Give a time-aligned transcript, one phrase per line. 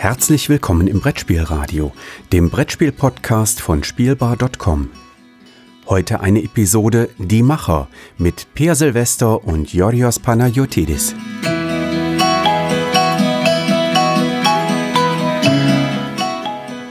[0.00, 1.92] Herzlich willkommen im Brettspielradio,
[2.32, 4.88] dem Brettspiel-Podcast von Spielbar.com.
[5.90, 7.86] Heute eine Episode Die Macher
[8.16, 11.14] mit Peer Silvester und Yorios Panayotidis.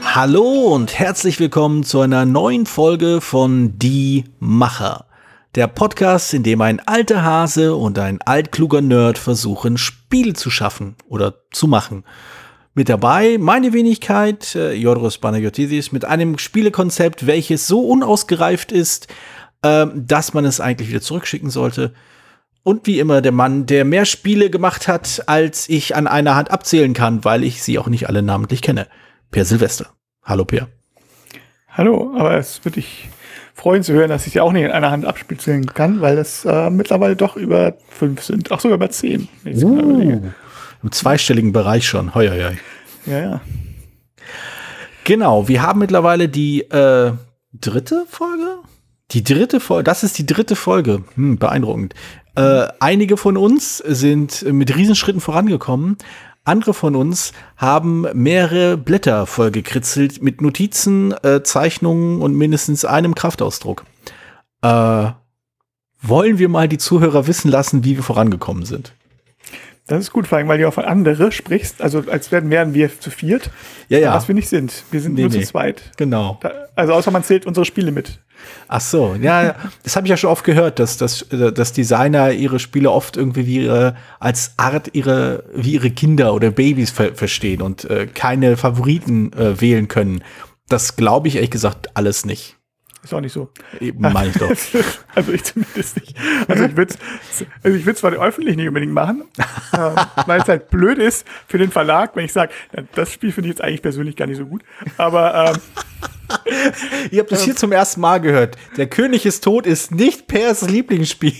[0.04, 5.06] Hallo und herzlich willkommen zu einer neuen Folge von Die Macher.
[5.56, 10.94] Der Podcast, in dem ein alter Hase und ein altkluger Nerd versuchen, Spiele zu schaffen
[11.08, 12.04] oder zu machen.
[12.74, 19.08] Mit dabei meine Wenigkeit, äh, Jodros Banagiotis, mit einem Spielekonzept, welches so unausgereift ist,
[19.62, 21.92] äh, dass man es eigentlich wieder zurückschicken sollte.
[22.62, 26.50] Und wie immer der Mann, der mehr Spiele gemacht hat, als ich an einer Hand
[26.50, 28.86] abzählen kann, weil ich sie auch nicht alle namentlich kenne.
[29.30, 29.86] Per Silvester.
[30.22, 30.68] Hallo Per.
[31.70, 33.08] Hallo, aber es würde ich
[33.54, 36.44] freuen zu hören, dass ich sie auch nicht in einer Hand abspielen kann, weil es
[36.44, 38.52] äh, mittlerweile doch über fünf sind.
[38.52, 39.28] Ach sogar über zehn.
[39.44, 40.20] Uh,
[40.82, 42.14] Im zweistelligen Bereich schon.
[42.14, 42.56] Hoi, hoi, hoi.
[43.10, 43.40] Ja, ja.
[45.04, 47.12] Genau, wir haben mittlerweile die äh,
[47.52, 48.58] dritte Folge?
[49.10, 51.04] Die dritte Folge, das ist die dritte Folge.
[51.14, 51.94] Hm, beeindruckend.
[52.36, 55.96] Äh, einige von uns sind mit Riesenschritten vorangekommen.
[56.44, 63.84] Andere von uns haben mehrere Blätter vollgekritzelt mit Notizen, äh, Zeichnungen und mindestens einem Kraftausdruck.
[64.62, 65.10] Äh,
[66.02, 68.94] wollen wir mal die Zuhörer wissen lassen, wie wir vorangekommen sind?
[69.90, 73.00] Das ist gut, vor allem, weil du auch von andere sprichst, also als wären, wir
[73.00, 73.50] zu viert.
[73.88, 74.14] Ja, ja.
[74.14, 74.84] Was wir nicht sind.
[74.92, 75.40] Wir sind Nee, nur nee.
[75.40, 75.82] zu zweit.
[75.96, 76.38] Genau.
[76.42, 78.20] Da, also außer man zählt unsere Spiele mit.
[78.68, 82.60] Ach so, ja, das habe ich ja schon oft gehört, dass, dass, dass Designer ihre
[82.60, 87.60] Spiele oft irgendwie wie ihre, als Art ihre, wie ihre Kinder oder Babys ver verstehen
[87.60, 90.22] und äh, keine Favoriten äh, wählen können.
[90.68, 92.59] Das glaube ich ehrlich gesagt alles nicht.
[93.02, 93.48] Ist auch nicht so.
[93.80, 94.50] Eben meine ich doch.
[95.14, 96.14] also ich zumindest nicht.
[96.48, 96.94] Also ich würde
[97.62, 99.24] also ich würde zwar öffentlich nicht unbedingt machen,
[99.72, 99.94] ähm,
[100.26, 102.52] weil es halt blöd ist für den Verlag, wenn ich sage,
[102.94, 104.62] das Spiel finde ich jetzt eigentlich persönlich gar nicht so gut.
[104.98, 105.56] Aber ähm,
[107.10, 108.56] Ihr habt das hier zum ersten Mal gehört.
[108.76, 111.34] Der König ist tot ist nicht Pers Lieblingsspiel.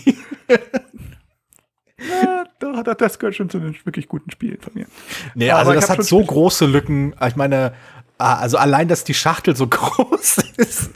[1.98, 4.86] ja, doch, das gehört schon zu den wirklich guten Spielen von mir.
[5.34, 7.14] Nee, also das hat so Spiel- große Lücken.
[7.26, 7.74] Ich meine,
[8.20, 10.90] ah, also allein, dass die Schachtel so groß ist.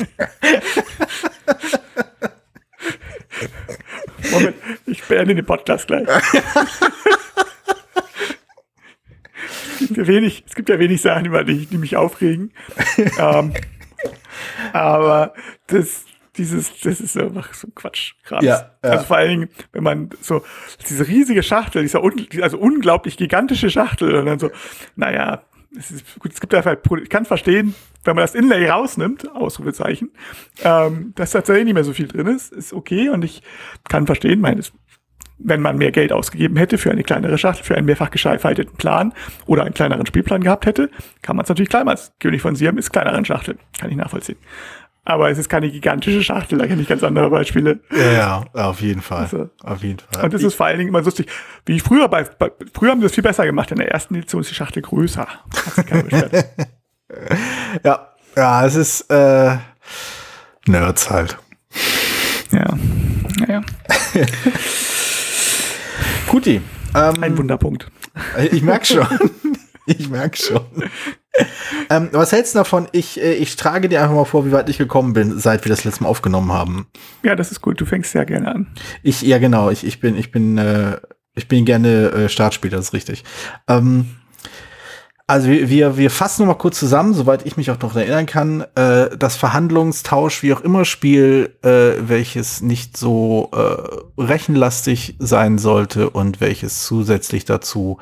[4.30, 6.06] Moment, ich beende den Podcast gleich.
[9.72, 12.52] es, gibt ja wenig, es gibt ja wenig Sachen, über die, die mich aufregen.
[13.18, 13.54] ähm,
[14.72, 15.34] aber
[15.68, 16.04] das,
[16.36, 18.14] dieses, das ist einfach so Quatsch.
[18.24, 18.44] Krass.
[18.44, 18.90] Ja, ja.
[18.90, 20.44] Also vor allen Dingen, wenn man so
[20.88, 24.50] diese riesige Schachtel, dieser un, also unglaublich gigantische Schachtel und dann so,
[24.96, 25.44] naja,
[25.76, 27.74] es ist gut, es gibt einfach, ich kann verstehen,
[28.04, 30.10] wenn man das Inlay rausnimmt, Ausrufezeichen,
[30.62, 33.42] ähm, dass tatsächlich nicht mehr so viel drin ist, ist okay und ich
[33.88, 34.72] kann verstehen, meines,
[35.38, 39.12] wenn man mehr Geld ausgegeben hätte für eine kleinere Schachtel, für einen mehrfach geschalteten Plan
[39.46, 40.90] oder einen kleineren Spielplan gehabt hätte,
[41.22, 42.00] kann man es natürlich klein machen.
[42.20, 44.38] König von Siam ist kleineren Schachtel, kann ich nachvollziehen.
[45.06, 47.80] Aber es ist keine gigantische Schachtel, da kenne ich ganz andere Beispiele.
[47.94, 49.22] Ja, ja, auf jeden Fall.
[49.24, 50.24] Also- auf jeden Fall.
[50.24, 51.26] Und das ist vor allen Dingen immer lustig,
[51.66, 53.70] wie früher bei, bei früher haben sie das viel besser gemacht.
[53.70, 55.26] In der ersten Edition ist die Schachtel größer.
[57.84, 59.56] Ja, ja, es ist äh,
[60.66, 61.38] Nerds halt.
[62.50, 62.76] ja.
[63.38, 63.60] Naja.
[66.28, 66.60] Guti.
[66.94, 67.88] Ähm, Ein Wunderpunkt.
[68.50, 69.06] Ich merke schon.
[69.86, 70.64] Ich merke schon.
[71.90, 72.88] Ähm, was hältst du davon?
[72.92, 75.70] Ich, äh, ich trage dir einfach mal vor, wie weit ich gekommen bin, seit wir
[75.70, 76.86] das letzte Mal aufgenommen haben.
[77.22, 77.80] Ja, das ist gut.
[77.80, 78.66] Du fängst sehr gerne an.
[79.02, 80.98] Ich, ja genau, ich, ich bin, ich bin, äh,
[81.34, 83.24] ich bin gerne äh, Startspieler, das ist richtig.
[83.68, 84.06] Ähm,
[85.26, 88.26] also wir, wir, wir fassen noch mal kurz zusammen, soweit ich mich auch noch erinnern
[88.26, 95.56] kann, äh, das Verhandlungstausch, wie auch immer Spiel, äh, welches nicht so äh, rechenlastig sein
[95.56, 97.98] sollte und welches zusätzlich dazu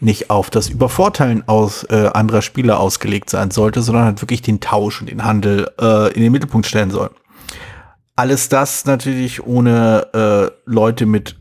[0.00, 4.60] nicht auf das Übervorteilen aus äh, anderer Spieler ausgelegt sein sollte, sondern halt wirklich den
[4.60, 7.10] Tausch und den Handel äh, in den Mittelpunkt stellen soll.
[8.16, 11.36] Alles das natürlich ohne äh, Leute mit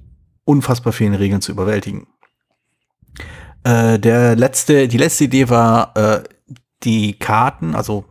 [0.46, 2.08] unfassbar vielen Regeln zu überwältigen.
[3.64, 6.23] Äh, der letzte, die letzte Idee war, äh,
[6.84, 8.06] die Karten, also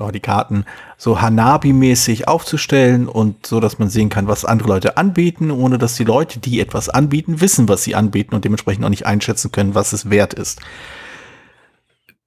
[0.00, 0.64] ja, die Karten
[0.96, 5.94] so Hanabi-mäßig aufzustellen und so, dass man sehen kann, was andere Leute anbieten, ohne dass
[5.94, 9.74] die Leute, die etwas anbieten, wissen, was sie anbieten und dementsprechend auch nicht einschätzen können,
[9.74, 10.60] was es wert ist.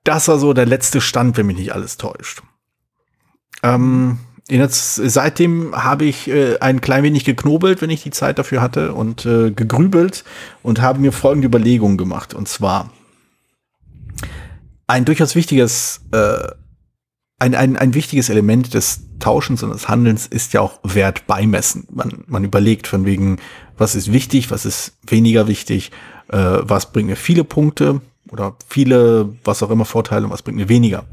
[0.04, 2.42] Das war so der letzte Stand, wenn mich nicht alles täuscht.
[3.64, 8.94] Ähm, seitdem habe ich äh, ein klein wenig geknobelt, wenn ich die Zeit dafür hatte
[8.94, 10.24] und äh, gegrübelt
[10.64, 12.34] und habe mir folgende Überlegungen gemacht.
[12.34, 12.92] Und zwar
[14.88, 16.48] ein durchaus wichtiges, äh,
[17.40, 21.88] ein, ein, ein wichtiges Element des Tauschens und des Handelns ist ja auch Wert beimessen.
[21.92, 23.38] Man, man überlegt von wegen,
[23.78, 25.92] was ist wichtig, was ist weniger wichtig,
[26.30, 28.02] äh, was bringt mir viele Punkte,
[28.32, 31.06] oder viele, was auch immer Vorteile und was bringt mir weniger.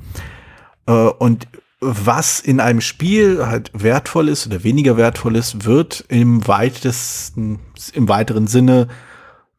[0.87, 1.49] Äh, und
[1.81, 7.61] was in einem Spiel halt wertvoll ist oder weniger wertvoll ist, wird im weitesten,
[7.93, 8.89] im weiteren Sinne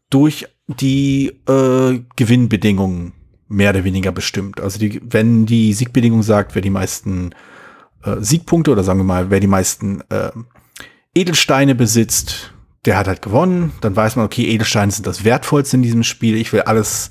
[0.10, 3.14] durch die äh, Gewinnbedingungen
[3.56, 4.60] mehr oder weniger bestimmt.
[4.60, 7.34] Also die, wenn die Siegbedingung sagt, wer die meisten
[8.04, 10.32] äh, Siegpunkte oder sagen wir mal, wer die meisten äh,
[11.16, 12.54] Edelsteine besitzt,
[12.84, 13.72] der hat halt gewonnen.
[13.82, 16.36] Dann weiß man, okay, Edelsteine sind das Wertvollste in diesem Spiel.
[16.36, 17.10] Ich will alles,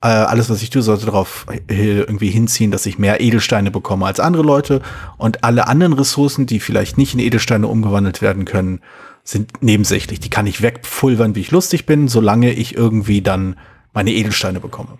[0.00, 4.18] äh, alles, was ich tue, sollte darauf irgendwie hinziehen, dass ich mehr Edelsteine bekomme als
[4.18, 4.80] andere Leute.
[5.18, 8.80] Und alle anderen Ressourcen, die vielleicht nicht in Edelsteine umgewandelt werden können,
[9.24, 10.18] sind nebensächlich.
[10.18, 13.56] Die kann ich wegpulvern, wie ich lustig bin, solange ich irgendwie dann
[13.92, 14.98] meine Edelsteine bekomme.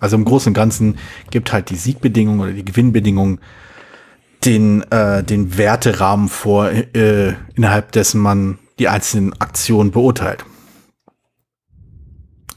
[0.00, 0.98] Also im Großen und Ganzen
[1.30, 3.40] gibt halt die Siegbedingungen oder die Gewinnbedingungen
[4.44, 10.44] den, äh, den Werterahmen vor, äh, innerhalb dessen man die einzelnen Aktionen beurteilt.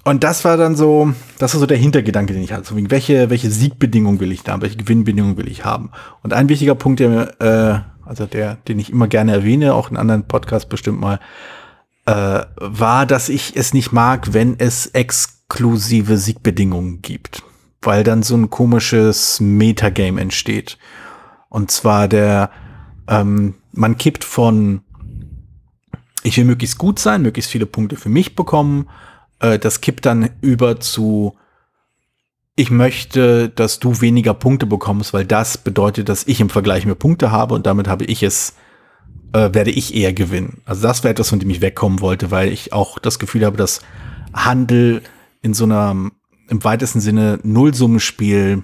[0.04, 2.66] Und das war dann so, das war so der Hintergedanke, den ich hatte.
[2.66, 5.90] So, welche, welche Siegbedingungen will ich da, welche Gewinnbedingungen will ich haben?
[6.22, 9.98] Und ein wichtiger Punkt, der äh, also der, den ich immer gerne erwähne, auch in
[9.98, 11.20] anderen Podcasts bestimmt mal,
[12.06, 14.86] äh, war, dass ich es nicht mag, wenn es
[15.48, 17.44] exklusive Siegbedingungen gibt.
[17.82, 20.78] Weil dann so ein komisches Metagame entsteht.
[21.50, 22.50] Und zwar der,
[23.08, 24.82] ähm, man kippt von
[26.26, 28.90] ich will möglichst gut sein, möglichst viele Punkte für mich bekommen.
[29.40, 31.36] Äh, das kippt dann über zu,
[32.56, 36.96] ich möchte, dass du weniger Punkte bekommst, weil das bedeutet, dass ich im Vergleich mehr
[36.96, 38.56] Punkte habe und damit habe ich es,
[39.34, 40.64] äh, werde ich eher gewinnen.
[40.66, 43.58] Also das wäre etwas, von dem ich wegkommen wollte, weil ich auch das Gefühl habe,
[43.58, 43.82] dass
[44.34, 45.04] Handel
[45.46, 46.12] in so einer
[46.48, 48.64] im weitesten Sinne Nullsummenspiel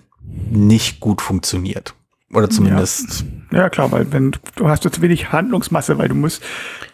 [0.50, 1.96] nicht gut funktioniert.
[2.34, 3.26] Oder zumindest.
[3.52, 3.60] Ja.
[3.60, 6.42] ja, klar, weil wenn du hast zu wenig Handlungsmasse, weil du musst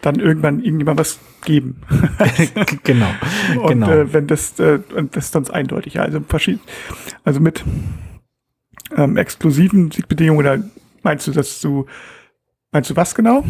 [0.02, 1.80] dann irgendwann irgendjemand was geben.
[2.82, 3.10] genau.
[3.60, 3.90] Und genau.
[3.90, 6.02] Äh, wenn das, äh, und das ist sonst eindeutig, ja.
[6.02, 6.60] Also verschieden,
[7.24, 7.64] also mit
[8.96, 10.62] ähm, exklusiven Siegbedingungen oder
[11.02, 11.86] meinst du, dass du
[12.70, 13.44] Meinst du was genau?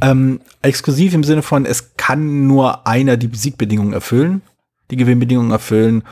[0.00, 4.40] Ähm, exklusiv im Sinne von, es kann nur einer die Siegbedingungen erfüllen,
[4.90, 6.02] die Gewinnbedingungen erfüllen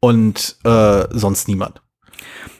[0.00, 1.80] und äh, sonst niemand.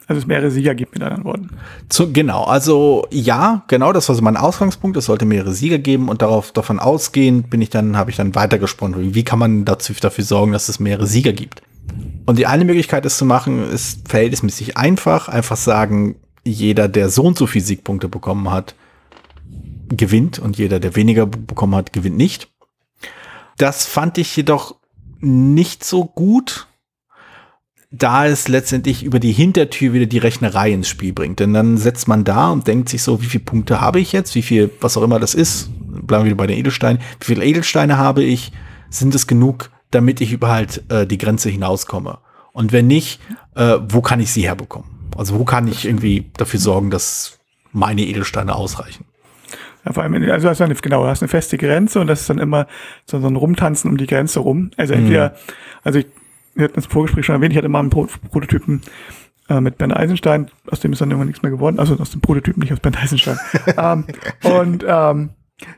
[0.07, 1.51] Also es mehrere Sieger gibt mit anderen Worten.
[1.91, 4.97] Zu, genau, also ja, genau, das war so mein Ausgangspunkt.
[4.97, 8.35] Es sollte mehrere Sieger geben und darauf davon ausgehend bin ich dann, habe ich dann
[8.35, 9.15] weitergesponnen.
[9.15, 11.63] Wie kann man dazu, dafür sorgen, dass es mehrere Sieger gibt?
[12.25, 15.29] Und die eine Möglichkeit, das zu machen, ist verhältnismäßig einfach.
[15.29, 18.75] Einfach sagen, jeder, der so und so viele Siegpunkte bekommen hat,
[19.91, 22.49] gewinnt und jeder, der weniger bekommen hat, gewinnt nicht.
[23.59, 24.77] Das fand ich jedoch
[25.21, 26.67] nicht so gut,
[27.91, 31.41] da es letztendlich über die Hintertür wieder die Rechnerei ins Spiel bringt.
[31.41, 34.35] Denn dann setzt man da und denkt sich so, wie viele Punkte habe ich jetzt,
[34.35, 35.71] wie viel, was auch immer das ist,
[36.07, 38.53] bleiben wir wieder bei den Edelsteinen, wie viele Edelsteine habe ich,
[38.91, 42.19] sind es genug, damit ich über halt äh, die Grenze hinauskomme.
[42.53, 43.21] Und wenn nicht,
[43.55, 44.89] äh, wo kann ich sie herbekommen?
[45.17, 47.39] Also wo kann ich irgendwie dafür sorgen, dass
[47.73, 49.05] meine Edelsteine ausreichen?
[49.93, 52.39] Vor allem, also hast du eine, genau, hast eine feste Grenze und das ist dann
[52.39, 52.67] immer
[53.05, 54.71] so, so ein Rumtanzen um die Grenze rum.
[54.77, 55.35] Also entweder, mhm.
[55.85, 56.07] also ich
[56.59, 58.83] wir hatten das Vorgespräch schon erwähnt, ich hatte mal einen Pro Prototypen
[59.49, 62.21] äh, mit Ben Eisenstein, aus dem ist dann irgendwann nichts mehr geworden, also aus dem
[62.21, 63.39] Prototypen, nicht aus Ben Eisenstein.
[63.79, 64.05] ähm,
[64.43, 65.31] und ähm,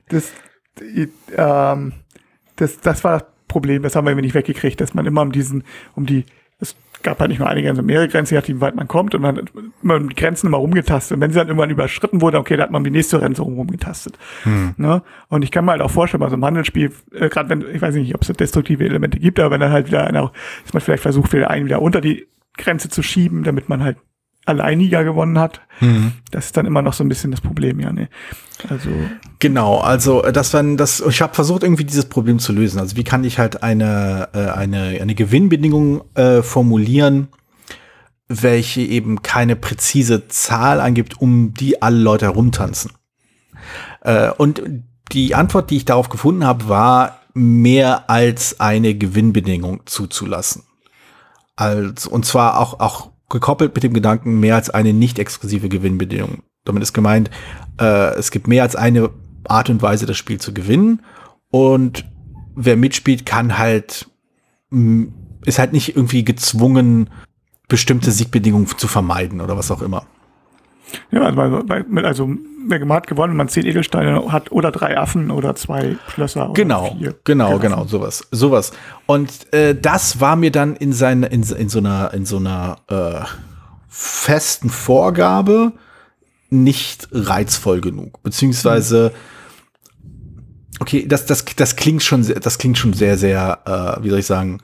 [0.08, 0.32] das,
[1.36, 1.92] ähm,
[2.56, 5.32] das, das war das Problem, das haben wir irgendwie nicht weggekriegt, dass man immer um
[5.32, 5.64] diesen,
[5.94, 6.24] um die,
[7.02, 9.22] gab halt nicht nur eine Grenze, mehrere Grenzen, je nachdem, wie weit man kommt und
[9.22, 9.44] man hat
[9.82, 11.16] immer die Grenzen immer rumgetastet.
[11.16, 13.54] Und wenn sie dann irgendwann überschritten wurde, okay, da hat man die nächste Grenze rum
[13.54, 14.18] rumgetastet.
[14.42, 14.74] Hm.
[14.76, 15.02] Ne?
[15.28, 17.80] Und ich kann mir halt auch vorstellen, bei so einem Handelsspiel, äh, gerade wenn, ich
[17.80, 20.32] weiß nicht, ob es destruktive Elemente gibt, aber wenn dann halt wieder einer,
[20.64, 22.26] dass man vielleicht versucht, wieder einen wieder unter die
[22.56, 23.96] Grenze zu schieben, damit man halt
[24.46, 25.60] alleiniger gewonnen hat.
[25.80, 26.12] Mhm.
[26.30, 27.92] Das ist dann immer noch so ein bisschen das Problem, ja.
[27.92, 28.08] Ne?
[28.68, 28.90] Also
[29.40, 31.00] genau, also äh, das war das.
[31.00, 32.78] Ich habe versucht irgendwie dieses Problem zu lösen.
[32.78, 37.28] Also wie kann ich halt eine äh, eine eine Gewinnbedingung äh, formulieren,
[38.28, 42.92] welche eben keine präzise Zahl angibt, um die alle Leute herumtanzen.
[44.02, 44.62] Äh, und
[45.10, 50.62] die Antwort, die ich darauf gefunden habe, war mehr als eine Gewinnbedingung zuzulassen.
[51.56, 56.42] Also, und zwar auch, auch gekoppelt mit dem Gedanken mehr als eine nicht exklusive Gewinnbedingung.
[56.64, 57.30] Damit ist gemeint,
[57.80, 59.10] äh, es gibt mehr als eine
[59.44, 61.02] Art und Weise, das Spiel zu gewinnen.
[61.50, 62.04] Und
[62.54, 64.08] wer mitspielt, kann halt,
[65.44, 67.10] ist halt nicht irgendwie gezwungen,
[67.68, 70.06] bestimmte Siegbedingungen zu vermeiden oder was auch immer.
[71.10, 71.62] Ja, also,
[72.02, 72.30] also
[72.66, 76.50] wer hat gewonnen, wenn man zehn Edelsteine hat oder drei Affen oder zwei Schlösser.
[76.54, 78.72] Genau, vier genau, genau, sowas, sowas.
[79.06, 82.76] Und äh, das war mir dann in seine, in, in so einer, in so einer
[82.88, 83.24] äh,
[83.88, 85.72] festen Vorgabe
[86.50, 89.12] nicht reizvoll genug, beziehungsweise
[90.80, 94.18] okay, das, das, das klingt schon, sehr, das klingt schon sehr, sehr, äh, wie soll
[94.18, 94.58] ich sagen,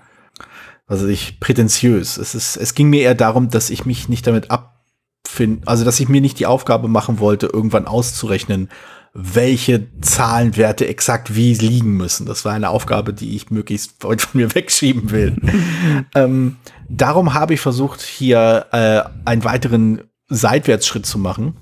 [0.87, 2.16] also ich prätentiös.
[2.16, 6.00] Es ist, es ging mir eher darum, dass ich mich nicht damit abfinden, also dass
[6.00, 8.69] ich mir nicht die Aufgabe machen wollte, irgendwann auszurechnen,
[9.12, 12.26] welche Zahlenwerte exakt wie liegen müssen.
[12.26, 15.37] Das war eine Aufgabe, die ich möglichst weit von mir wegschieben will.
[16.14, 16.57] ähm,
[16.88, 21.57] darum habe ich versucht, hier äh, einen weiteren Seitwärtsschritt zu machen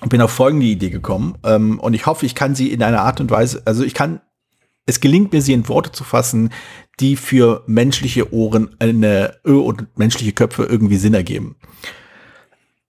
[0.00, 1.36] und bin auf folgende Idee gekommen.
[1.44, 4.20] Ähm, und ich hoffe, ich kann sie in einer Art und Weise, also ich kann,
[4.86, 6.50] es gelingt mir, sie in Worte zu fassen,
[7.00, 11.56] die für menschliche Ohren eine, und menschliche Köpfe irgendwie Sinn ergeben.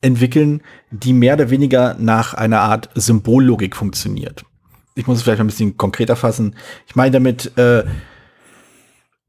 [0.00, 4.44] entwickeln, die mehr oder weniger nach einer Art Symbollogik funktioniert.
[4.96, 6.56] Ich muss es vielleicht ein bisschen konkreter fassen.
[6.88, 7.84] Ich meine damit äh,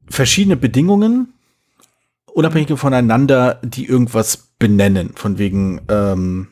[0.08, 1.34] verschiedene Bedingungen,
[2.32, 5.12] unabhängig voneinander, die irgendwas benennen.
[5.14, 6.48] Von wegen, ähm,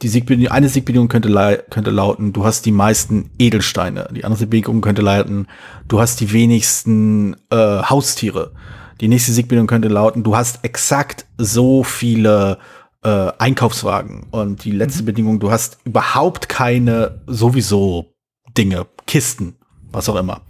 [0.00, 4.08] die Siegbedingung, eine Siegbedingung könnte, könnte lauten, du hast die meisten Edelsteine.
[4.14, 5.48] Die andere Siegbedingung könnte lauten,
[5.88, 8.52] du hast die wenigsten äh, Haustiere.
[9.00, 12.58] Die nächste Siegbedingung könnte lauten, du hast exakt so viele
[13.02, 14.28] äh, Einkaufswagen.
[14.30, 15.06] Und die letzte mhm.
[15.06, 18.11] Bedingung, du hast überhaupt keine sowieso
[18.56, 19.56] Dinge, Kisten,
[19.90, 20.42] was auch immer.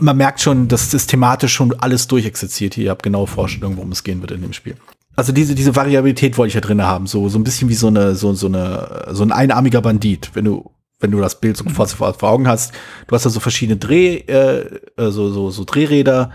[0.00, 2.84] Man merkt schon, dass systematisch schon alles durchexerziert hier.
[2.84, 4.76] Ihr habt genaue Vorstellungen, worum es gehen wird in dem Spiel
[5.16, 7.88] also diese, diese Variabilität wollte ich ja drin haben, so, so ein bisschen wie so
[7.88, 10.70] eine, so, so eine, so ein einarmiger Bandit, wenn du,
[11.00, 12.72] wenn du das Bild so vor, vor Augen hast.
[13.06, 16.30] Du hast da so verschiedene Dreh, äh, äh, so, so, so Drehräder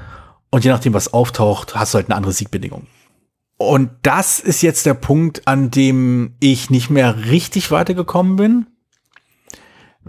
[0.50, 2.88] und je nachdem, was auftaucht, hast du halt eine andere Siegbedingung.
[3.58, 8.68] Und das ist jetzt der Punkt, an dem ich nicht mehr richtig weitergekommen bin,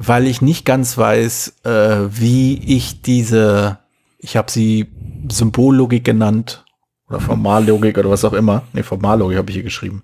[0.03, 3.79] weil ich nicht ganz weiß, äh, wie ich diese,
[4.19, 4.87] ich habe sie
[5.29, 6.65] Symbollogik genannt,
[7.11, 8.63] oder Formallogik oder was auch immer.
[8.73, 10.03] Nee, Formallogik habe ich hier geschrieben.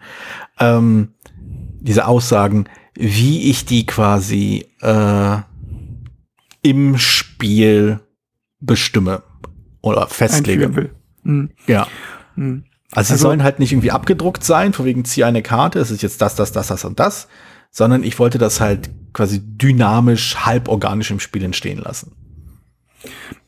[0.61, 1.15] Ähm,
[1.81, 5.37] diese Aussagen, wie ich die quasi äh,
[6.63, 8.01] im Spiel
[8.61, 9.23] bestimme
[9.81, 10.91] oder festlege.
[11.23, 11.51] Mhm.
[11.67, 11.87] Ja.
[12.35, 12.65] Mhm.
[12.93, 15.91] Also, sie also, sollen halt nicht irgendwie abgedruckt sein, von wegen zieh eine Karte, es
[15.91, 17.29] ist jetzt das, das, das, das und das,
[17.77, 22.13] sondern ich wollte das halt quasi dynamisch, halborganisch im Spiel entstehen lassen.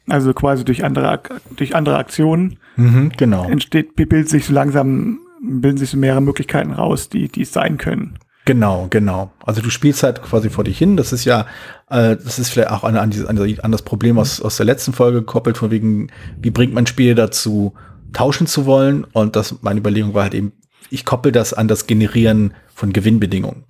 [0.06, 1.18] Also quasi durch andere,
[1.56, 3.48] durch andere Aktionen mhm, genau.
[3.48, 7.78] entsteht, bildet sich so langsam, bilden sich so mehrere Möglichkeiten raus, die, die es sein
[7.78, 8.18] können.
[8.44, 9.32] Genau, genau.
[9.46, 10.98] Also du spielst halt quasi vor dich hin.
[10.98, 11.46] Das ist ja,
[11.88, 14.92] äh, das ist vielleicht auch an, an, dieses, an das Problem aus, aus der letzten
[14.92, 16.08] Folge gekoppelt, von wegen,
[16.38, 17.72] wie bringt man Spiele dazu,
[18.12, 19.04] tauschen zu wollen?
[19.04, 20.52] Und das, meine Überlegung war halt eben,
[20.90, 23.64] ich koppel das an das Generieren von Gewinnbedingungen.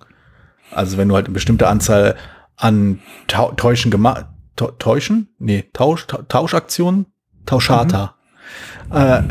[0.71, 2.15] Also wenn du halt eine bestimmte Anzahl
[2.55, 5.29] an Täuschen gemacht, Täuschen?
[5.39, 7.05] Nee, Tausch, Tauschaktionen?
[7.45, 8.15] Tauschata.
[8.89, 8.95] Mhm.
[8.95, 9.23] Äh,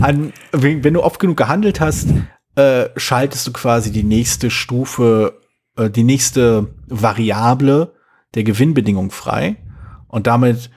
[0.00, 2.08] an, wenn, wenn, du oft genug gehandelt hast,
[2.56, 5.40] äh, schaltest du quasi die nächste Stufe,
[5.76, 7.94] äh, die nächste Variable
[8.34, 9.56] der Gewinnbedingung frei.
[10.08, 10.70] Und damit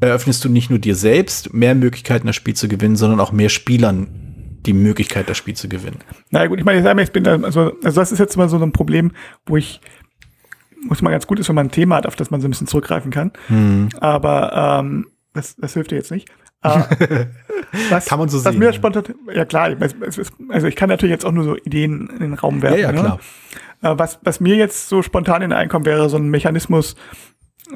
[0.00, 3.48] eröffnest du nicht nur dir selbst mehr Möglichkeiten, das Spiel zu gewinnen, sondern auch mehr
[3.48, 4.33] Spielern
[4.66, 5.98] die Möglichkeit, das Spiel zu gewinnen.
[6.30, 8.72] Na gut, ich meine, ich bin da, also, also das ist jetzt mal so ein
[8.72, 9.12] Problem,
[9.46, 9.80] wo ich
[10.86, 12.50] muss mal ganz gut ist, wenn man ein Thema hat, auf das man so ein
[12.50, 13.32] bisschen zurückgreifen kann.
[13.48, 13.88] Hm.
[14.00, 16.28] Aber ähm, das, das hilft dir jetzt nicht.
[16.62, 16.80] Äh,
[17.90, 18.58] was, kann man so was sehen.
[18.58, 19.74] Mir spontan, ja klar,
[20.48, 22.80] also ich kann natürlich jetzt auch nur so Ideen in den Raum werfen.
[22.80, 23.00] Ja, ja ne?
[23.00, 23.20] klar.
[23.82, 23.98] Ne?
[23.98, 26.96] Was, was mir jetzt so spontan in den Einkommen wäre, so ein Mechanismus,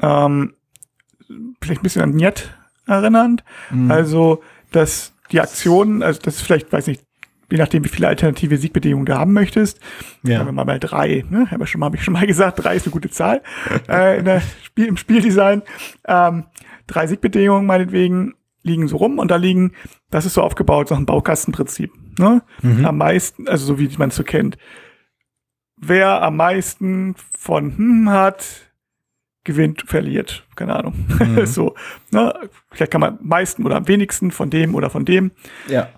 [0.01, 0.53] ähm,
[1.61, 2.49] vielleicht ein bisschen an Niet
[2.87, 3.43] erinnernd.
[3.69, 3.91] Mhm.
[3.91, 4.41] Also,
[4.71, 7.03] dass die Aktion, also das ist vielleicht, weiß nicht,
[7.51, 9.79] je nachdem, wie viele alternative Siegbedingungen du haben möchtest.
[10.23, 10.37] Ja.
[10.37, 11.49] Sagen wir mal, mal drei, ne?
[11.51, 13.41] Habe ich schon mal, hab ich schon mal gesagt, drei ist eine gute Zahl
[13.87, 15.63] äh, in der Spiel, im Spieldesign.
[16.07, 16.45] Ähm,
[16.87, 19.73] drei Siegbedingungen meinetwegen liegen so rum und da liegen,
[20.09, 21.91] das ist so aufgebaut, so ein Baukastenprinzip.
[22.17, 22.41] Ne?
[22.61, 22.85] Mhm.
[22.85, 24.57] Am meisten, also so wie man es so kennt.
[25.77, 28.68] Wer am meisten von hm hat,
[29.49, 30.45] gewinnt, verliert.
[30.55, 30.93] Keine Ahnung.
[31.19, 31.45] Mhm.
[31.45, 31.75] so,
[32.11, 32.33] ne?
[32.71, 35.31] Vielleicht kann man am meisten oder am wenigsten von dem oder von dem.
[35.67, 35.89] Ja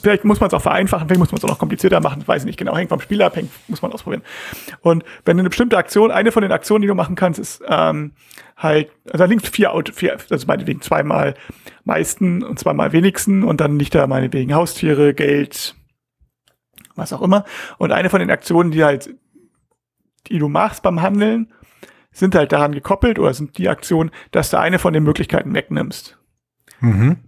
[0.00, 2.42] vielleicht muss man es auch vereinfachen, vielleicht muss man es auch noch komplizierter machen, weiß
[2.42, 4.22] ich nicht genau, hängt vom Spiel ab, hängt, muss man ausprobieren.
[4.80, 8.12] Und wenn eine bestimmte Aktion, eine von den Aktionen, die du machen kannst, ist ähm,
[8.56, 11.34] halt, also da liegt vier, Auto, vier, also meinetwegen zweimal
[11.84, 15.74] meisten und zweimal wenigsten und dann liegt da meinetwegen Haustiere, Geld,
[16.96, 17.44] was auch immer.
[17.76, 19.14] Und eine von den Aktionen, die halt,
[20.28, 21.52] die du machst beim Handeln,
[22.12, 26.18] sind halt daran gekoppelt oder sind die Aktionen, dass du eine von den Möglichkeiten wegnimmst.
[26.80, 27.18] Mhm.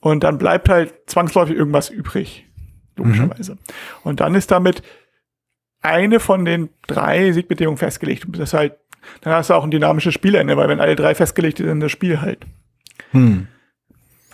[0.00, 2.46] Und dann bleibt halt zwangsläufig irgendwas übrig.
[2.96, 3.52] Logischerweise.
[3.52, 3.58] Mhm.
[4.04, 4.82] Und dann ist damit
[5.82, 8.26] eine von den drei Siegbedingungen festgelegt.
[8.30, 8.74] Das halt,
[9.20, 12.20] dann hast du auch ein dynamisches Spielende, weil wenn alle drei festgelegt sind, das Spiel
[12.20, 12.44] halt.
[13.12, 13.46] Hm.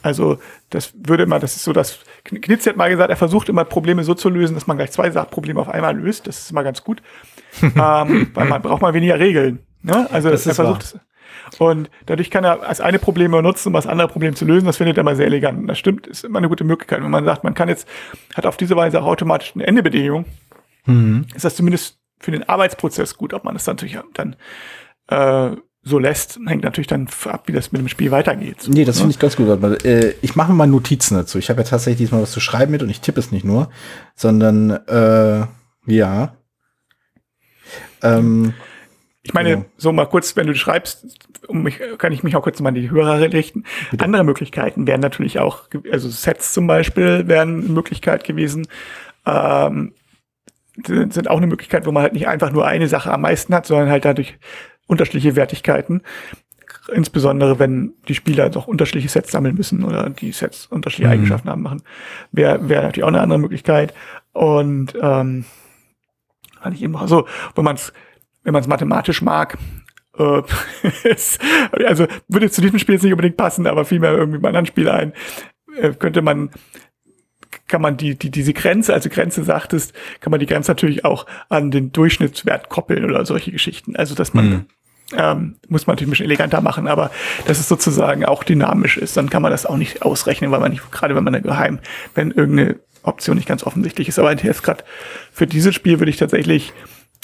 [0.03, 0.39] Also
[0.71, 4.03] das würde immer, das ist so, dass Knitz hat mal gesagt, er versucht immer Probleme
[4.03, 6.27] so zu lösen, dass man gleich zwei Probleme auf einmal löst.
[6.27, 7.03] Das ist immer ganz gut,
[7.63, 9.61] ähm, weil man braucht mal weniger Regeln.
[9.83, 10.09] Ne?
[10.11, 10.97] Also das er versucht
[11.59, 14.67] und dadurch kann er als eine Problem nutzen, um das andere Problem zu lösen.
[14.67, 15.59] Das findet er mal sehr elegant.
[15.59, 17.03] Und das stimmt, ist immer eine gute Möglichkeit.
[17.03, 17.87] Wenn man sagt, man kann jetzt,
[18.35, 20.25] hat auf diese Weise auch automatisch eine Endebedingung,
[20.87, 21.27] mhm.
[21.35, 23.35] ist das zumindest für den Arbeitsprozess gut.
[23.35, 24.37] Ob man das natürlich dann
[25.09, 28.63] äh, so lässt, hängt natürlich dann ab, wie das mit dem Spiel weitergeht.
[28.63, 29.01] So, nee, das ne?
[29.01, 29.85] finde ich ganz gut.
[29.85, 31.39] Äh, ich mache mal Notizen dazu.
[31.39, 33.69] Ich habe ja tatsächlich diesmal was zu schreiben mit und ich tippe es nicht nur,
[34.15, 35.47] sondern äh,
[35.87, 36.37] ja.
[38.03, 38.55] Ähm,
[39.25, 39.65] ich meine, genau.
[39.77, 41.07] so mal kurz, wenn du schreibst,
[41.47, 43.65] um mich, kann ich mich auch kurz mal an die Hörer richten.
[43.91, 44.05] Bitte.
[44.05, 48.67] Andere Möglichkeiten wären natürlich auch, also Sets zum Beispiel wären eine Möglichkeit gewesen.
[49.25, 49.93] Ähm,
[50.85, 53.67] sind auch eine Möglichkeit, wo man halt nicht einfach nur eine Sache am meisten hat,
[53.67, 54.39] sondern halt dadurch
[54.87, 56.03] unterschiedliche Wertigkeiten.
[56.93, 61.21] Insbesondere wenn die Spieler doch unterschiedliche Sets sammeln müssen oder die Sets unterschiedliche mhm.
[61.21, 61.83] Eigenschaften haben machen.
[62.33, 63.95] Wäre wäre natürlich auch eine andere Möglichkeit.
[64.33, 65.45] Und ähm,
[66.61, 67.93] hatte ich eben auch so, wenn man es
[68.45, 69.59] wenn man es mathematisch mag,
[70.19, 70.43] äh,
[71.87, 74.89] also würde zu diesem Spiel jetzt nicht unbedingt passen, aber vielmehr irgendwie bei anderen Spiel
[74.89, 75.13] ein,
[75.77, 76.51] äh, könnte man
[77.69, 81.27] kann man die, die, diese Grenze, also Grenze sagtest, kann man die Grenze natürlich auch
[81.49, 83.97] an den Durchschnittswert koppeln oder solche Geschichten.
[83.97, 84.67] Also, dass man, mhm.
[85.17, 87.11] ähm, muss man natürlich ein bisschen eleganter machen, aber
[87.47, 90.73] dass es sozusagen auch dynamisch ist, dann kann man das auch nicht ausrechnen, weil man
[90.73, 91.79] nicht, gerade wenn man da geheim,
[92.15, 94.19] wenn irgendeine Option nicht ganz offensichtlich ist.
[94.19, 94.85] Aber jetzt gerade
[95.33, 96.73] für dieses Spiel würde ich tatsächlich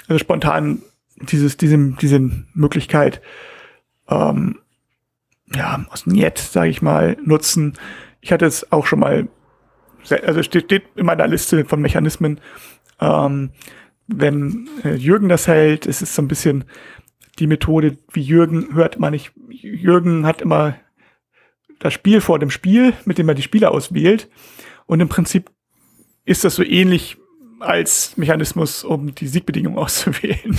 [0.08, 0.82] also spontan
[1.20, 2.20] dieses, diese, diese
[2.54, 3.20] Möglichkeit,
[4.08, 4.58] ähm,
[5.54, 7.74] ja, aus Niet, sage ich mal, nutzen.
[8.20, 9.28] Ich hatte es auch schon mal,
[10.24, 12.40] also steht, steht in meiner Liste von Mechanismen,
[13.00, 13.50] ähm,
[14.06, 16.64] wenn äh, Jürgen das hält, ist es so ein bisschen
[17.38, 19.32] die Methode, wie Jürgen hört man nicht.
[19.48, 20.76] Jürgen hat immer
[21.78, 24.28] das Spiel vor dem Spiel, mit dem er die Spieler auswählt.
[24.86, 25.50] Und im Prinzip
[26.24, 27.18] ist das so ähnlich
[27.60, 30.58] als Mechanismus, um die Siegbedingungen auszuwählen.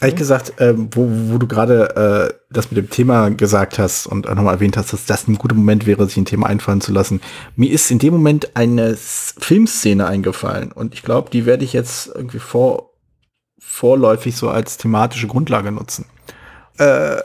[0.00, 4.26] Ehrlich gesagt, äh, wo, wo du gerade äh, das mit dem Thema gesagt hast und
[4.26, 7.20] nochmal erwähnt hast, dass das ein guter Moment wäre, sich ein Thema einfallen zu lassen.
[7.56, 12.08] Mir ist in dem Moment eine Filmszene eingefallen und ich glaube, die werde ich jetzt
[12.14, 12.90] irgendwie vor,
[13.58, 16.06] vorläufig so als thematische Grundlage nutzen.
[16.78, 17.18] Äh,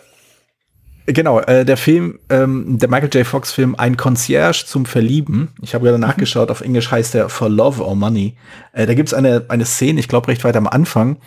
[1.11, 3.25] Genau, äh, der Film, ähm, der Michael J.
[3.25, 5.49] Fox Film Ein Concierge zum Verlieben.
[5.59, 6.03] Ich habe gerade mhm.
[6.03, 8.37] nachgeschaut, auf Englisch heißt der For Love or Money.
[8.73, 11.17] Äh, da gibt's eine, eine Szene, ich glaube recht weit am Anfang,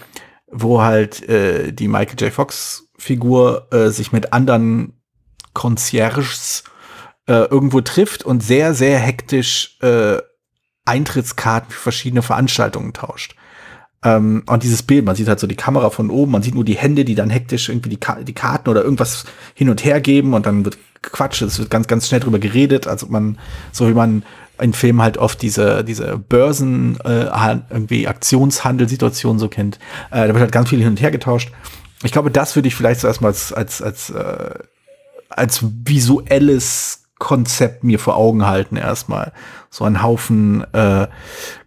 [0.47, 2.33] wo halt äh, die Michael J.
[2.33, 4.93] Fox Figur äh, sich mit anderen
[5.53, 6.63] Concierges
[7.27, 10.19] äh, irgendwo trifft und sehr, sehr hektisch äh,
[10.85, 13.35] Eintrittskarten für verschiedene Veranstaltungen tauscht.
[14.05, 16.65] Ähm, und dieses Bild, man sieht halt so die Kamera von oben, man sieht nur
[16.65, 20.01] die Hände, die dann hektisch irgendwie die, Ka die Karten oder irgendwas hin und her
[20.01, 23.39] geben und dann wird Quatsch, es wird ganz, ganz schnell drüber geredet, also man,
[23.73, 24.23] so wie man
[24.61, 27.27] in Filmen halt oft diese, diese Börsen, äh,
[27.71, 29.79] irgendwie Aktionshandelssituation so kennt.
[30.11, 31.51] Äh, da wird halt ganz viel hin und her getauscht.
[32.05, 34.55] Ich glaube, das würde ich vielleicht so erstmal als, als, als, äh,
[35.29, 39.31] als visuelles Konzept mir vor Augen halten erstmal.
[39.71, 41.07] So ein Haufen äh,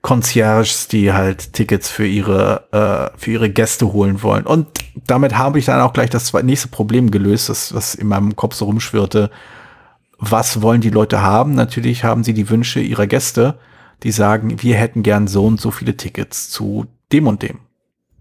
[0.01, 4.45] Concierges, die halt Tickets für ihre, äh, für ihre Gäste holen wollen.
[4.45, 4.67] Und
[5.07, 8.53] damit habe ich dann auch gleich das nächste Problem gelöst, das, was in meinem Kopf
[8.55, 9.31] so rumschwirrte.
[10.17, 11.55] Was wollen die Leute haben?
[11.55, 13.57] Natürlich haben sie die Wünsche ihrer Gäste,
[14.03, 17.59] die sagen, wir hätten gern so und so viele Tickets zu dem und dem.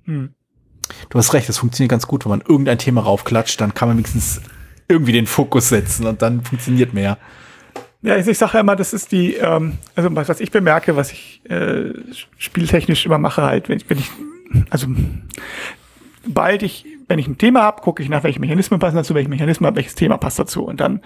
[0.04, 0.34] Hm.
[1.08, 3.96] Du hast recht, das funktioniert ganz gut, wenn man irgendein Thema raufklatscht, dann kann man
[3.96, 4.40] wenigstens
[4.88, 7.18] irgendwie den Fokus setzen und dann funktioniert mehr.
[8.02, 10.94] Ja, ich, ich sage ja immer, das ist die, ähm, also was, was ich bemerke,
[10.96, 11.94] was ich äh,
[12.36, 14.10] spieltechnisch immer mache, halt, wenn ich, wenn ich,
[14.68, 14.88] also
[16.26, 19.28] bald ich, wenn ich ein Thema habe, gucke ich nach, welche Mechanismen passen dazu, welche
[19.28, 20.64] Mechanismen habe, welches Thema passt dazu.
[20.64, 21.00] Und dann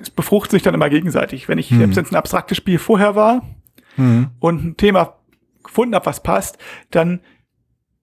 [0.00, 1.48] es befruchtet sich dann immer gegenseitig.
[1.48, 1.78] Wenn ich, hm.
[1.78, 3.42] selbst wenn es ein abstraktes Spiel vorher war
[3.96, 4.28] hm.
[4.38, 5.16] und ein Thema
[5.62, 6.58] gefunden habe, was passt,
[6.90, 7.20] dann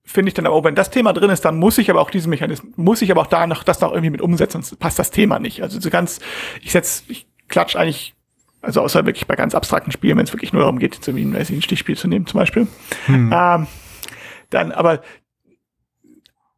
[0.10, 2.10] finde ich dann aber, auch, wenn das Thema drin ist, dann muss ich aber auch
[2.10, 4.98] diesen Mechanismus, muss ich aber auch da noch das noch irgendwie mit umsetzen, sonst passt
[4.98, 5.62] das Thema nicht.
[5.62, 6.20] Also so ganz,
[6.62, 8.16] ich setz, ich klatsch eigentlich,
[8.62, 11.24] also außer wirklich bei ganz abstrakten Spielen, wenn es wirklich nur darum geht, so wie
[11.24, 12.68] ein Stichspiel zu nehmen zum Beispiel.
[13.06, 13.32] Hm.
[13.32, 13.68] Ähm,
[14.50, 15.02] dann, aber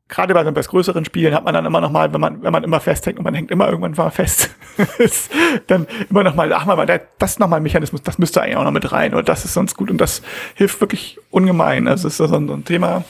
[0.07, 2.63] gerade bei, bei größeren Spielen hat man dann immer noch mal, wenn man, wenn man
[2.63, 4.49] immer festhängt und man hängt immer irgendwann mal fest,
[5.67, 8.55] dann immer noch mal, ach mal, das ist noch mal ein Mechanismus, das müsste eigentlich
[8.55, 10.21] auch noch mit rein oder das ist sonst gut und das
[10.55, 11.89] hilft wirklich ungemein.
[11.89, 13.03] Also es ist so ein Thema,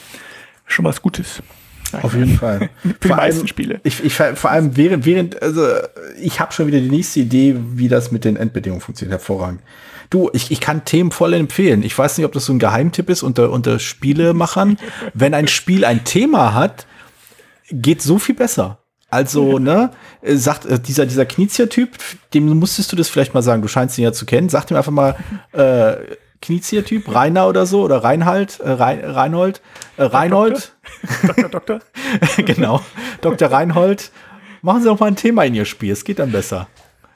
[0.72, 1.42] schon was Gutes.
[2.00, 2.70] Auf jeden Fall.
[3.00, 3.80] Für die meisten Spiele.
[3.84, 5.66] Ich, ich, vor allem während, während, also
[6.20, 9.20] ich habe schon wieder die nächste Idee, wie das mit den Endbedingungen funktioniert.
[9.20, 9.60] Hervorragend.
[10.10, 11.82] Du, ich, ich kann Themen voll empfehlen.
[11.82, 14.78] Ich weiß nicht, ob das so ein Geheimtipp ist unter, unter Spielemachern.
[15.14, 16.86] Wenn ein Spiel ein Thema hat,
[17.70, 18.78] geht so viel besser.
[19.08, 19.90] Also, ne,
[20.22, 21.90] sagt äh, dieser, dieser Knizia-Typ,
[22.32, 24.48] dem musstest du das vielleicht mal sagen, du scheinst ihn ja zu kennen.
[24.48, 25.16] Sag ihm einfach mal,
[25.52, 28.22] äh, Knizia-Typ, Rainer oder so, oder äh, Rein,
[29.04, 29.62] Reinhold,
[29.96, 30.72] äh, Reinhold.
[31.26, 31.78] Doktor, Doktor.
[32.36, 32.80] genau,
[33.22, 33.50] Dr.
[33.50, 34.10] Reinhold.
[34.60, 36.68] Machen Sie doch mal ein Thema in Ihr Spiel, es geht dann besser.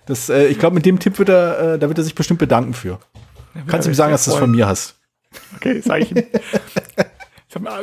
[0.07, 2.41] Das, äh, ich glaube, mit dem Tipp wird er, äh, da wird er sich bestimmt
[2.41, 2.99] bedanken für.
[3.67, 4.97] Kannst du ihm sagen, dass du das von mir hast.
[5.57, 6.25] Okay, sag ich ihm.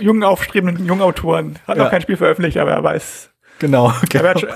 [0.01, 1.59] Jungen, aufstrebenden jungen Autoren.
[1.67, 1.89] Hat noch Ja.
[1.89, 3.29] kein Spiel veröffentlicht, aber er weiß,
[3.59, 4.39] Genau, er genau.
[4.39, 4.49] schon,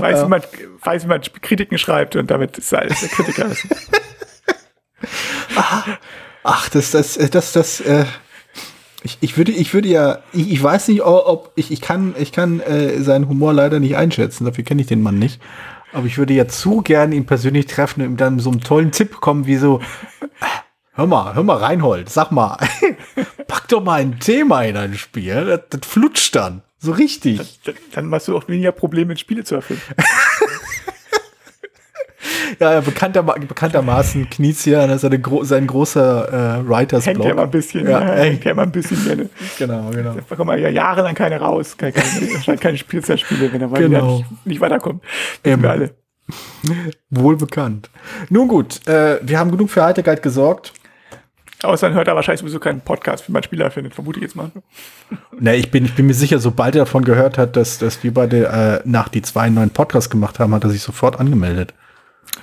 [0.00, 0.42] weiß, wie man,
[0.82, 3.50] weiß, wie man Kritiken schreibt und damit ist alles der Kritiker.
[6.44, 8.04] Ach, das, das, äh, das, das, äh,
[9.02, 12.32] ich, ich würde, ich würde ja, ich, ich weiß nicht, ob ich, ich kann, ich
[12.32, 14.44] kann äh, seinen Humor leider nicht einschätzen.
[14.44, 15.40] Dafür kenne ich den Mann nicht.
[15.92, 18.92] Aber ich würde ja zu gern ihn persönlich treffen und ihm dann so einen tollen
[18.92, 19.80] Tipp kommen, wie so,
[20.20, 20.46] äh,
[20.92, 22.56] hör mal, hör mal, Reinhold, sag mal,
[23.46, 25.44] pack doch mal ein Thema in ein Spiel.
[25.46, 26.62] Das, das flutscht dann.
[26.82, 27.40] So richtig.
[27.94, 29.82] Dann hast du auch weniger Probleme, Spiele zu erfinden.
[32.60, 37.28] Ja, bekannter, bekanntermaßen Knizia, das ist eine gro sein großer äh, Writers Hängt Blog.
[37.28, 38.30] ja mal ein bisschen, Ja, ja, ey.
[38.30, 39.28] hängt ja mal ein bisschen gerne.
[39.58, 40.14] Genau, genau.
[40.28, 44.18] Da kommen ja jahrelang keine raus, keine, keine, keine Spielzeitspiele, wenn er Genau.
[44.18, 45.02] nicht, nicht weiterkommt.
[45.42, 45.94] Wir alle.
[47.10, 47.90] Wohl bekannt.
[48.28, 50.72] Nun gut, äh, wir haben genug für Heiterkeit gesorgt.
[51.62, 54.36] Außer dann hört er wahrscheinlich sowieso keinen Podcast, wie man Spieler findet, vermute ich jetzt
[54.36, 54.50] mal.
[55.38, 58.12] Ne, ich bin, ich bin mir sicher, sobald er davon gehört hat, dass, dass wir
[58.12, 61.74] beide äh, nach die zwei neuen Podcasts gemacht haben, hat er sich sofort angemeldet.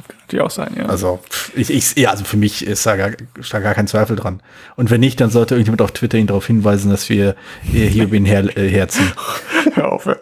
[0.07, 0.85] Kann natürlich auch sein, ja.
[0.85, 1.19] Also,
[1.55, 4.41] ich, ich, ja, also für mich ist da gar, ist da gar kein Zweifel dran.
[4.75, 7.35] Und wenn nicht, dann sollte irgendjemand auf Twitter ihn darauf hinweisen, dass wir
[7.73, 9.11] äh, hier über ihn her, äh, herziehen.
[9.73, 10.07] Hör auf.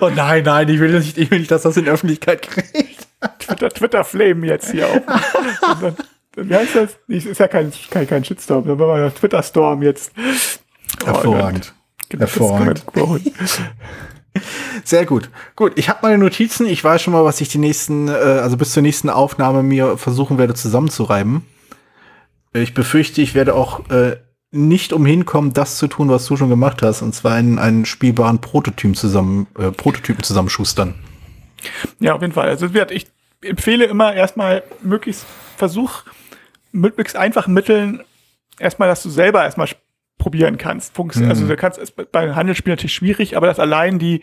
[0.00, 3.06] Oh nein, nein, ich will nicht, ich will nicht, dass das in Öffentlichkeit kriegt.
[3.38, 5.00] Twitter, Twitter Flame jetzt hier auf.
[6.36, 6.98] Wie heißt das?
[7.08, 10.12] Nicht, ist ja kein, kein, kein Shitstorm, sondern war der Twitter Storm jetzt.
[11.02, 11.74] Oh Hervorragend.
[12.10, 12.84] Das Hervorragend.
[14.84, 15.28] Sehr gut.
[15.56, 16.66] Gut, ich habe meine Notizen.
[16.66, 19.98] Ich weiß schon mal, was ich die nächsten, äh, also bis zur nächsten Aufnahme mir
[19.98, 21.42] versuchen werde zusammenzureiben.
[22.54, 24.16] Ich befürchte, ich werde auch äh,
[24.50, 27.86] nicht umhin kommen, das zu tun, was du schon gemacht hast, und zwar einen, einen
[27.86, 30.94] spielbaren Prototypen zusammen, äh, Prototypen zusammenschustern.
[32.00, 32.48] Ja, auf jeden Fall.
[32.48, 33.06] Also ich
[33.40, 35.24] empfehle immer erstmal möglichst
[35.56, 36.02] Versuch,
[36.72, 38.02] möglichst einfachen Mitteln
[38.58, 39.68] erstmal, dass du selber erstmal
[40.18, 40.94] probieren kannst.
[40.94, 41.28] Funks Mhm.
[41.28, 44.22] Also du kannst es bei einem Handelsspiel natürlich schwierig, aber das allein die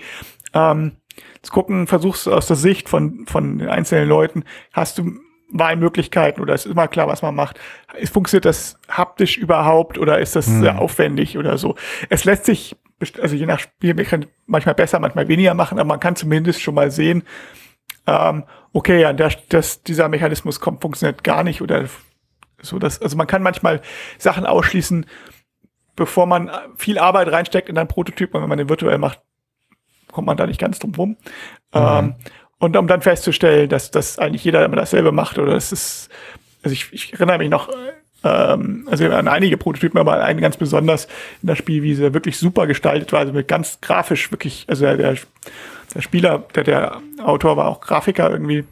[0.53, 0.93] ähm,
[1.41, 5.19] zu gucken, versuchst du aus der Sicht von, von den einzelnen Leuten, hast du
[5.51, 7.59] Wahlmöglichkeiten oder ist immer klar, was man macht.
[7.97, 11.75] Ist, funktioniert das haptisch überhaupt oder ist das sehr aufwendig oder so?
[12.09, 12.75] Es lässt sich,
[13.19, 16.61] also je nach Spiel, man kann manchmal besser, manchmal weniger machen, aber man kann zumindest
[16.61, 17.23] schon mal sehen,
[18.05, 21.85] ähm, okay, ja, der, das, dieser Mechanismus kommt, funktioniert gar nicht oder
[22.61, 22.79] so.
[22.79, 23.81] Das, also man kann manchmal
[24.17, 25.05] Sachen ausschließen,
[25.95, 29.19] bevor man viel Arbeit reinsteckt in einen Prototyp und wenn man den virtuell macht,
[30.11, 31.17] kommt man da nicht ganz drum rum.
[31.73, 32.15] Ähm,
[32.57, 36.09] und um dann festzustellen, dass das eigentlich jeder immer dasselbe macht oder das ist,
[36.63, 37.69] also ich, ich erinnere mich noch,
[38.23, 41.05] ähm, also an einige Prototypen, aber einen ganz besonders
[41.41, 45.15] in der Spielwiese wirklich super gestaltet war, also mit ganz grafisch wirklich, also der, der,
[45.95, 48.65] der Spieler, der, der Autor war auch Grafiker irgendwie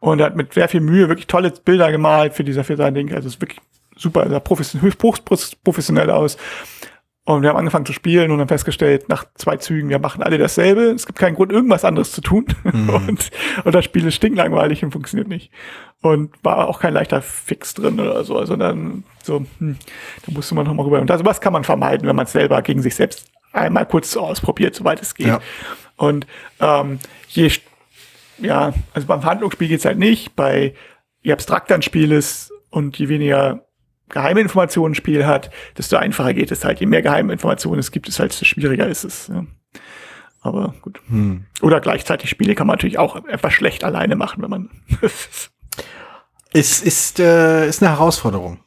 [0.00, 3.12] und hat mit sehr viel Mühe wirklich tolle Bilder gemalt für dieser, für sein Ding,
[3.12, 3.60] also es ist wirklich
[3.96, 6.36] super, sah professionell, höchst höchst professionell aus.
[7.26, 10.36] Und wir haben angefangen zu spielen und haben festgestellt, nach zwei Zügen, wir machen alle
[10.36, 10.82] dasselbe.
[10.90, 12.44] Es gibt keinen Grund, irgendwas anderes zu tun.
[12.64, 13.30] Und,
[13.64, 15.50] und das Spiel ist stinklangweilig und funktioniert nicht.
[16.02, 18.36] Und war auch kein leichter Fix drin oder so.
[18.36, 19.76] Also dann so, hm,
[20.26, 21.00] da musste man nochmal rüber.
[21.00, 24.14] Und das, was kann man vermeiden, wenn man es selber gegen sich selbst einmal kurz
[24.16, 25.28] ausprobiert, soweit es geht.
[25.28, 25.40] Ja.
[25.96, 26.26] Und
[26.60, 27.50] ähm, je,
[28.38, 30.36] ja, also beim Handlungsspiel geht's halt nicht.
[30.36, 30.74] Bei
[31.22, 33.66] je abstrakter ein Spiel ist und je weniger
[34.08, 36.80] geheime Informationen ein Spiel hat, desto einfacher geht es halt.
[36.80, 39.28] Je mehr geheime Informationen es gibt, desto halt desto schwieriger ist es.
[39.28, 39.44] Ja.
[40.40, 41.00] Aber gut.
[41.62, 44.70] Oder gleichzeitig Spiele kann man natürlich auch etwas schlecht alleine machen, wenn man.
[46.52, 48.60] Es ist, äh, ist eine Herausforderung.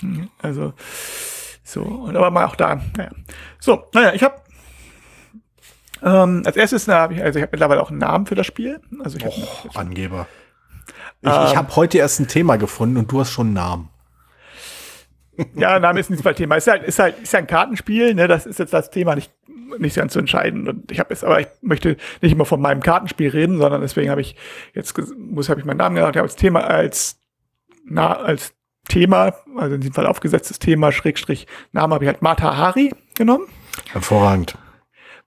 [0.38, 0.72] also
[1.62, 1.82] so.
[1.82, 2.80] Und aber mal auch da.
[2.96, 3.10] Naja.
[3.58, 4.36] So, naja, ich habe
[6.04, 8.46] ähm, als erstes, na, hab ich, also ich habe mittlerweile auch einen Namen für das
[8.46, 8.80] Spiel.
[9.02, 10.26] Also ich hab, Och, Angeber.
[11.22, 11.46] Ich, Ähm.
[11.46, 13.88] ich habe heute erst ein Thema gefunden und du hast schon einen Namen.
[15.54, 16.56] Ja, Name ist nicht das Thema.
[16.56, 18.28] Ist halt, ist halt, ist ja ein Kartenspiel, ne?
[18.28, 19.32] Das ist jetzt das Thema nicht,
[19.78, 20.68] nicht ganz zu entscheiden.
[20.68, 24.10] Und ich habe es, aber ich möchte nicht immer von meinem Kartenspiel reden, sondern deswegen
[24.10, 24.36] habe ich
[24.74, 27.18] jetzt muss habe ich meinen Namen genannt, ich habe das Thema als
[27.84, 28.54] na, als
[28.88, 33.46] Thema, also in diesem Fall aufgesetztes Thema, Schrägstrich, Name habe ich halt Mata Hari genommen,
[33.90, 34.56] Hervorragend.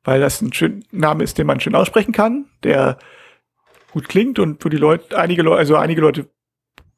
[0.08, 2.98] Weil das ein schön Name ist, den man schön aussprechen kann, der
[3.92, 6.28] gut klingt und für die Leute, einige Leute, also einige Leute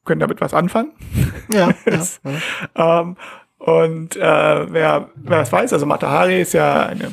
[0.04, 0.92] können damit was anfangen.
[1.52, 2.20] Ja, ja, Das-
[2.76, 3.16] Ähm,
[3.58, 4.20] Und äh,
[4.72, 7.12] wer, wer das weiß, also Matahari ist ja eine,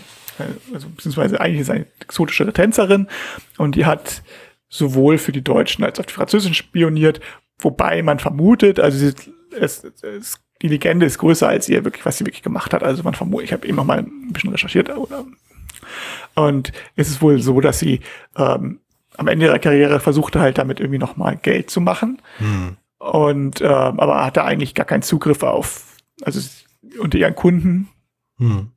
[0.74, 3.08] also beziehungsweise eigentlich ist eine exotische Tänzerin
[3.58, 4.22] und die hat
[4.70, 7.20] sowohl für die Deutschen als auch die Französischen spioniert,
[7.60, 9.14] wobei man vermutet, also sie,
[9.60, 12.84] es, es, die Legende ist größer als ihr wirklich, was sie wirklich gemacht hat.
[12.84, 15.26] Also man vermutet, ich habe eben noch mal ein bisschen recherchiert oder
[16.36, 18.02] und es ist wohl so, dass sie
[18.38, 18.80] ähm,
[19.18, 22.22] am Ende ihrer Karriere versuchte halt damit irgendwie noch mal Geld zu machen.
[22.38, 22.78] Hm.
[23.00, 26.40] Und ähm, aber hatte eigentlich gar keinen Zugriff auf, also
[27.00, 27.90] unter ihren Kunden
[28.38, 28.72] hm.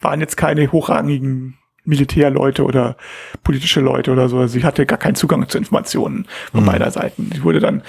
[0.00, 2.96] waren jetzt keine hochrangigen Militärleute oder
[3.42, 4.38] politische Leute oder so.
[4.38, 6.66] Also sie hatte gar keinen Zugang zu Informationen von hm.
[6.66, 7.30] beider Seiten.
[7.32, 7.82] Sie wurde dann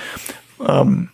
[0.68, 1.10] ähm,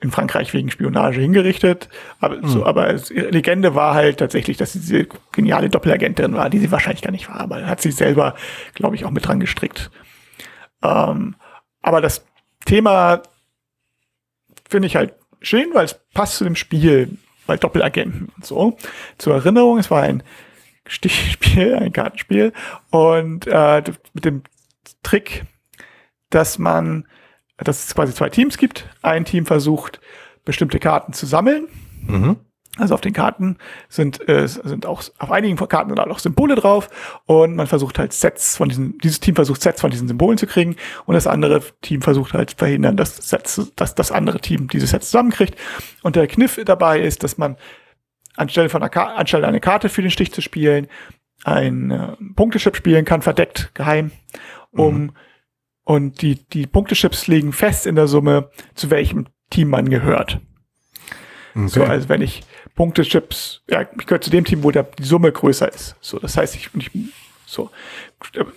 [0.00, 1.88] in Frankreich wegen Spionage hingerichtet.
[2.20, 2.48] Aber, mhm.
[2.48, 7.02] so, aber Legende war halt tatsächlich, dass sie diese geniale Doppelagentin war, die sie wahrscheinlich
[7.02, 7.40] gar nicht war.
[7.40, 8.34] Aber hat sie selber,
[8.74, 9.90] glaube ich, auch mit dran gestrickt.
[10.82, 11.34] Ähm,
[11.82, 12.24] aber das
[12.64, 13.22] Thema
[14.68, 18.76] finde ich halt schön, weil es passt zu dem Spiel, weil Doppelagenten und so.
[19.16, 20.22] Zur Erinnerung, es war ein
[20.86, 22.52] Stichspiel, ein Kartenspiel
[22.90, 23.82] und äh,
[24.12, 24.42] mit dem
[25.02, 25.44] Trick,
[26.30, 27.06] dass man
[27.58, 28.88] dass es quasi zwei Teams gibt.
[29.02, 30.00] Ein Team versucht,
[30.44, 31.68] bestimmte Karten zu sammeln.
[32.06, 32.36] Mhm.
[32.76, 33.56] Also auf den Karten
[33.88, 36.88] sind, äh, sind auch, auf einigen Karten sind auch Symbole drauf
[37.26, 40.46] und man versucht halt Sets von diesen, dieses Team versucht Sets von diesen Symbolen zu
[40.46, 44.86] kriegen und das andere Team versucht halt verhindern, dass Sets, dass das andere Team diese
[44.86, 45.56] Sets zusammenkriegt.
[46.02, 47.56] Und der Kniff dabei ist, dass man
[48.36, 50.86] anstelle von einer, Ka anstelle eine Karte für den Stich zu spielen,
[51.42, 54.12] ein äh, Punktechip spielen kann, verdeckt, geheim,
[54.70, 55.12] um mhm
[55.88, 60.38] und die, die Punktechips legen fest in der Summe, zu welchem Team man gehört.
[61.54, 61.66] Okay.
[61.66, 62.42] So, also wenn ich
[62.74, 65.96] Punktechips, ja, ich gehöre zu dem Team, wo der, die Summe größer ist.
[66.02, 66.90] So, das heißt, ich, ich
[67.46, 67.70] so,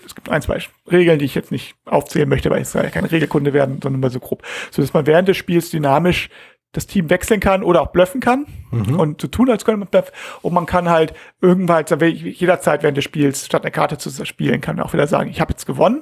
[0.05, 3.53] es gibt ein, zwei Regeln, die ich jetzt nicht aufzählen möchte, weil ich keine Regelkunde
[3.53, 4.43] werden, sondern mal so grob.
[4.69, 6.29] So, dass man während des Spiels dynamisch
[6.73, 8.99] das Team wechseln kann oder auch bluffen kann mhm.
[8.99, 10.11] und so tun, als könnte man bluffen.
[10.41, 14.75] Und man kann halt irgendwann, jederzeit während des Spiels, statt eine Karte zu spielen, kann
[14.75, 16.01] man auch wieder sagen, ich habe jetzt gewonnen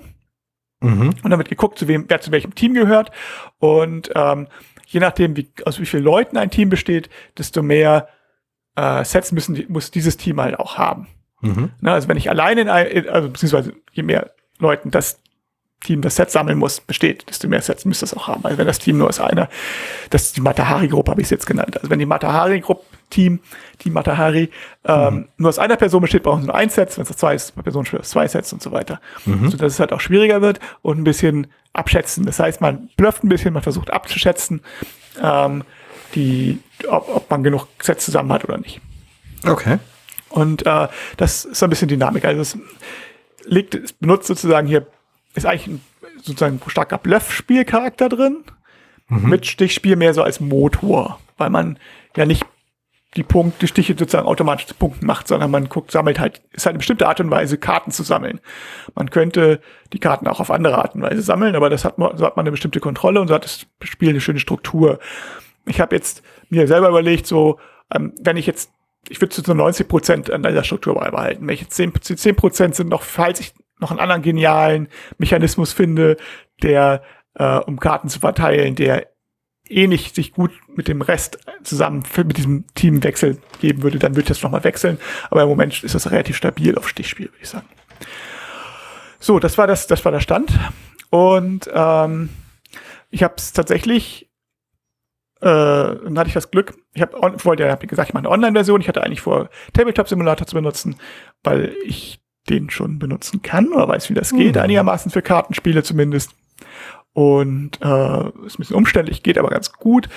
[0.82, 1.13] Mhm.
[1.24, 3.12] Und dann wird geguckt, zu wem, wer zu welchem Team gehört.
[3.60, 4.48] Und ähm,
[4.88, 8.08] je nachdem, wie, aus wie vielen Leuten ein Team besteht, desto mehr
[8.76, 11.08] äh, Sets müssen, muss dieses Team halt auch haben.
[11.42, 11.72] Mhm.
[11.82, 15.22] Na, also wenn ich alleine in ein, also beziehungsweise je mehr Leuten das
[15.82, 18.44] Team das Set sammeln muss, besteht, desto mehr Sets müsste es auch haben.
[18.44, 19.50] Also wenn das Team nur aus einer,
[20.10, 21.78] das ist die Matahari-Gruppe, habe ich es jetzt genannt.
[21.78, 23.39] Also wenn die Matahari-Gruppe Team,
[23.80, 24.52] Team Matahari,
[24.86, 25.28] ähm, mhm.
[25.38, 27.86] nur aus einer Person besteht, brauchen sie nur ein Set, wenn es zwei ist, Person
[28.04, 29.00] zwei Sets und so weiter.
[29.26, 29.50] Mhm.
[29.50, 32.26] Sodass es halt auch schwieriger wird und ein bisschen abschätzen.
[32.26, 34.62] Das heißt, man blufft ein bisschen, man versucht abzuschätzen,
[35.22, 35.63] ähm,
[36.13, 38.82] die, ob, ob man genug Sets zusammen hat oder nicht.
[39.46, 39.80] Okay.
[40.30, 40.88] Und äh,
[41.18, 42.26] das ist ein bisschen Dynamik.
[42.26, 42.58] Also es
[43.46, 44.86] liegt, es benutzt sozusagen hier
[45.39, 45.82] ist eigentlich ein,
[46.21, 48.43] sozusagen ein starker Bluff-Spielcharakter drin.
[49.08, 49.30] Mhm.
[49.30, 51.80] Mit Stichspiel mehr so als Motor, weil man
[52.15, 52.45] ja nicht
[53.15, 56.65] die Punkte, die Stiche sozusagen automatisch zu Punkten macht, sondern man guckt, sammelt halt, ist
[56.65, 58.39] halt eine bestimmte Art und Weise, Karten zu sammeln.
[58.93, 59.62] Man könnte
[59.93, 62.38] die Karten auch auf andere Art und Weise sammeln, aber das hat man, so hat
[62.38, 64.99] man eine bestimmte Kontrolle und so hat das Spiel eine schöne Struktur.
[65.65, 67.60] Ich habe jetzt mir selber überlegt, so,
[67.91, 68.71] ähm, wenn ich jetzt,
[69.08, 71.47] ich würde zu 90 Prozent an dieser Struktur beibehalten.
[71.47, 71.91] Welche 10
[72.36, 74.88] Prozent sind noch, falls ich noch einen anderen genialen
[75.18, 76.18] Mechanismus finde,
[76.62, 77.02] der,
[77.36, 79.08] äh, um Karten zu verteilen, der
[79.70, 84.22] eh nicht sich gut mit dem Rest zusammen mit diesem Teamwechsel geben würde, dann würde
[84.22, 85.00] ich das nochmal wechseln.
[85.30, 87.68] Aber im Moment ist das relativ stabil auf Stichspiel, würde ich sagen.
[89.20, 90.52] So, das war das, das war der Stand.
[91.10, 92.30] Und ähm,
[93.10, 94.30] ich habe es tatsächlich,
[95.42, 98.32] äh, dann hatte ich das Glück, ich habe wollte ja, hab gesagt, ich mache eine
[98.32, 98.82] Online-Version.
[98.82, 100.96] Ich hatte eigentlich vor, Tabletop-Simulator zu benutzen,
[101.44, 104.62] weil ich den schon benutzen kann oder weiß, wie das geht, mhm.
[104.62, 106.32] einigermaßen für Kartenspiele zumindest.
[107.13, 110.10] Und äh, ist ein bisschen umständlich, geht aber ganz gut.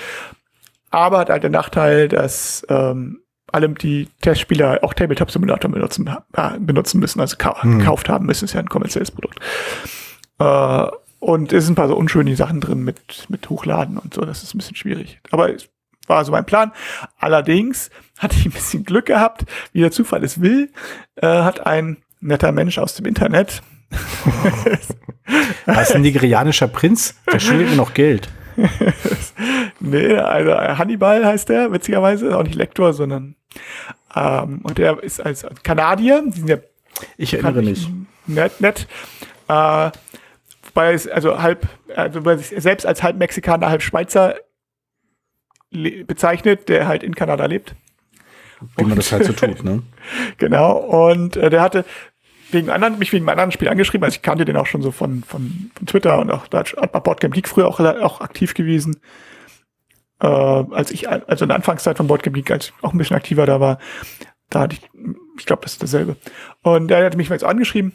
[0.89, 3.19] Aber hat halt den Nachteil, dass ähm,
[3.51, 7.79] alle die Testspieler auch Tabletop Simulator benutzen, äh, benutzen müssen, also ka mhm.
[7.79, 9.39] gekauft haben müssen, ist ja ein kommerzielles Produkt.
[10.39, 10.87] Äh,
[11.19, 14.43] und es sind ein paar so unschöne Sachen drin mit, mit Hochladen und so, das
[14.43, 15.19] ist ein bisschen schwierig.
[15.31, 15.69] Aber es
[16.07, 16.73] war so mein Plan.
[17.17, 20.71] Allerdings hatte ich ein bisschen Glück gehabt, wie der Zufall es will,
[21.15, 23.61] äh, hat ein netter Mensch aus dem Internet.
[25.65, 27.15] Was ist ein nigerianischer Prinz?
[27.31, 28.29] Der schuldet mir noch Geld.
[29.79, 33.35] nee, also Hannibal heißt der, witzigerweise, auch nicht Lektor, sondern
[34.15, 36.57] ähm, und der ist als Kanadier, die sind ja
[37.17, 37.89] ich erinnere mich.
[38.27, 38.87] Nett, nett.
[39.47, 39.91] Äh,
[40.63, 44.35] wobei es also halb, also sich selbst als halb Mexikaner, halb Schweizer
[45.71, 47.75] bezeichnet, der halt in Kanada lebt.
[48.77, 49.81] Wie man das halt so tut, ne?
[50.37, 50.77] genau.
[50.77, 51.85] Und äh, der hatte
[52.53, 54.03] wegen anderen, mich wegen einem anderen Spiel angeschrieben.
[54.03, 56.91] Also ich kannte den auch schon so von, von, von Twitter und auch da hat
[56.91, 58.99] bei Boardgame Geek früher auch, auch aktiv gewesen.
[60.21, 63.15] äh, als ich, also in der Anfangszeit von Boardgame Geek, als ich auch ein bisschen
[63.15, 63.77] aktiver da war,
[64.49, 64.89] da hatte ich,
[65.37, 66.15] ich glaube, das ist dasselbe.
[66.61, 67.93] Und er hatte mich jetzt angeschrieben,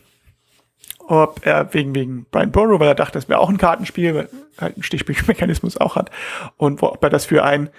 [1.06, 4.28] ob er wegen, wegen Brian Burrow, weil er dachte, das wäre auch ein Kartenspiel, weil
[4.56, 6.10] er halt einen Stichspielmechanismus auch hat,
[6.56, 7.70] und ob er das für ein,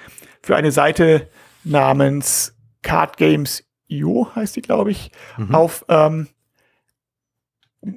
[0.42, 1.28] für eine Seite
[1.64, 5.54] namens Card Games IO heißt die, glaube ich, mhm.
[5.54, 6.28] auf ähm,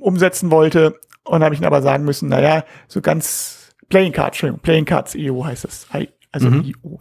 [0.00, 0.98] umsetzen wollte.
[1.24, 5.14] Und habe ich ihn aber sagen müssen, naja, so ganz Playing Cards, Entschuldigung, Playing Cards
[5.14, 5.86] IO heißt es,
[6.32, 6.64] also mhm.
[6.64, 7.00] IO.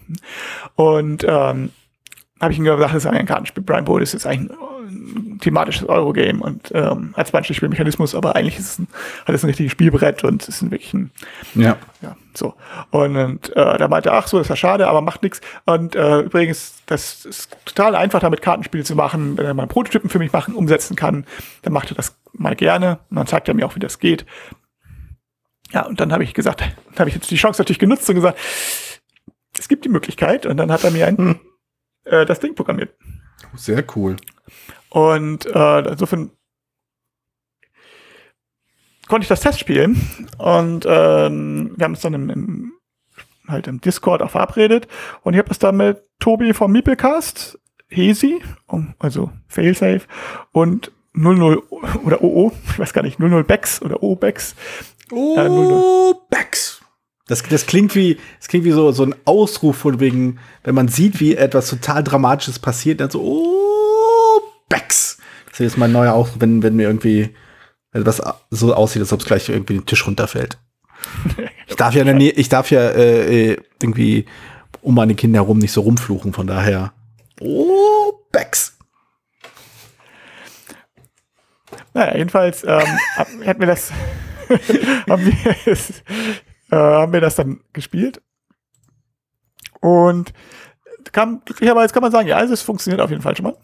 [0.75, 1.71] Und ähm,
[2.41, 3.63] habe ich ihm gesagt, das ist ein Kartenspiel.
[3.63, 8.65] Brian Bowl ist jetzt eigentlich ein thematisches Eurogame und ähm, als Beispielspielmechanismus, aber eigentlich ist
[8.65, 8.87] es ein,
[9.25, 11.11] hat es ein richtiges Spielbrett und es ist ein wirklich ein,
[11.55, 11.77] ja.
[12.01, 12.55] ja, so.
[12.89, 15.39] Und, und äh, da meinte er, ach so, das ist ja schade, aber macht nichts.
[15.65, 19.37] Und äh, übrigens, das ist total einfach, damit Kartenspiele zu machen.
[19.37, 21.25] Wenn er mal Prototypen für mich machen, umsetzen kann,
[21.61, 22.99] dann macht er das mal gerne.
[23.09, 24.25] Und dann zeigt er mir auch, wie das geht.
[25.71, 28.15] Ja, und dann habe ich gesagt, dann habe ich jetzt die Chance natürlich genutzt und
[28.15, 28.39] gesagt,
[29.57, 30.45] es gibt die Möglichkeit.
[30.45, 31.39] Und dann hat er mir ein hm
[32.05, 32.95] äh, das Ding programmiert.
[33.55, 34.17] Sehr cool.
[34.89, 36.31] Und äh, insofern
[39.07, 40.01] konnte ich das Test spielen
[40.37, 42.73] und ähm, wir haben uns dann im, im,
[43.47, 44.87] halt im Discord auch verabredet
[45.23, 48.41] und ich habe das dann mit Tobi vom Meeplecast, Hesi,
[48.99, 50.07] also Failsafe
[50.53, 51.62] und 00
[52.04, 54.56] oder OO, ich weiß gar nicht, 00 Bex oder O-Bex.
[55.12, 56.82] Oh, äh, Bex.
[57.28, 60.88] Das, das klingt wie, das klingt wie so, so ein Ausruf von wegen, wenn man
[60.88, 65.17] sieht, wie etwas total Dramatisches passiert, dann so, oh, Becks.
[65.45, 67.30] Das ist jetzt mein neuer Ausruf, wenn, wenn mir irgendwie
[67.93, 70.58] etwas so aussieht, als ob es gleich irgendwie den Tisch runterfällt.
[71.67, 74.26] Ich darf ja, Nähe, ich darf ja äh, irgendwie
[74.82, 76.93] um meine Kinder herum nicht so rumfluchen, von daher,
[77.39, 78.78] oh, Becks.
[81.93, 82.99] Naja, jedenfalls ähm,
[83.45, 83.91] hat mir das,
[85.10, 85.77] haben wir
[86.71, 88.21] äh, haben wir das dann gespielt.
[89.82, 90.34] Und
[91.12, 93.56] kam, glücklicherweise kann man sagen, ja, also es funktioniert auf jeden Fall schon mal.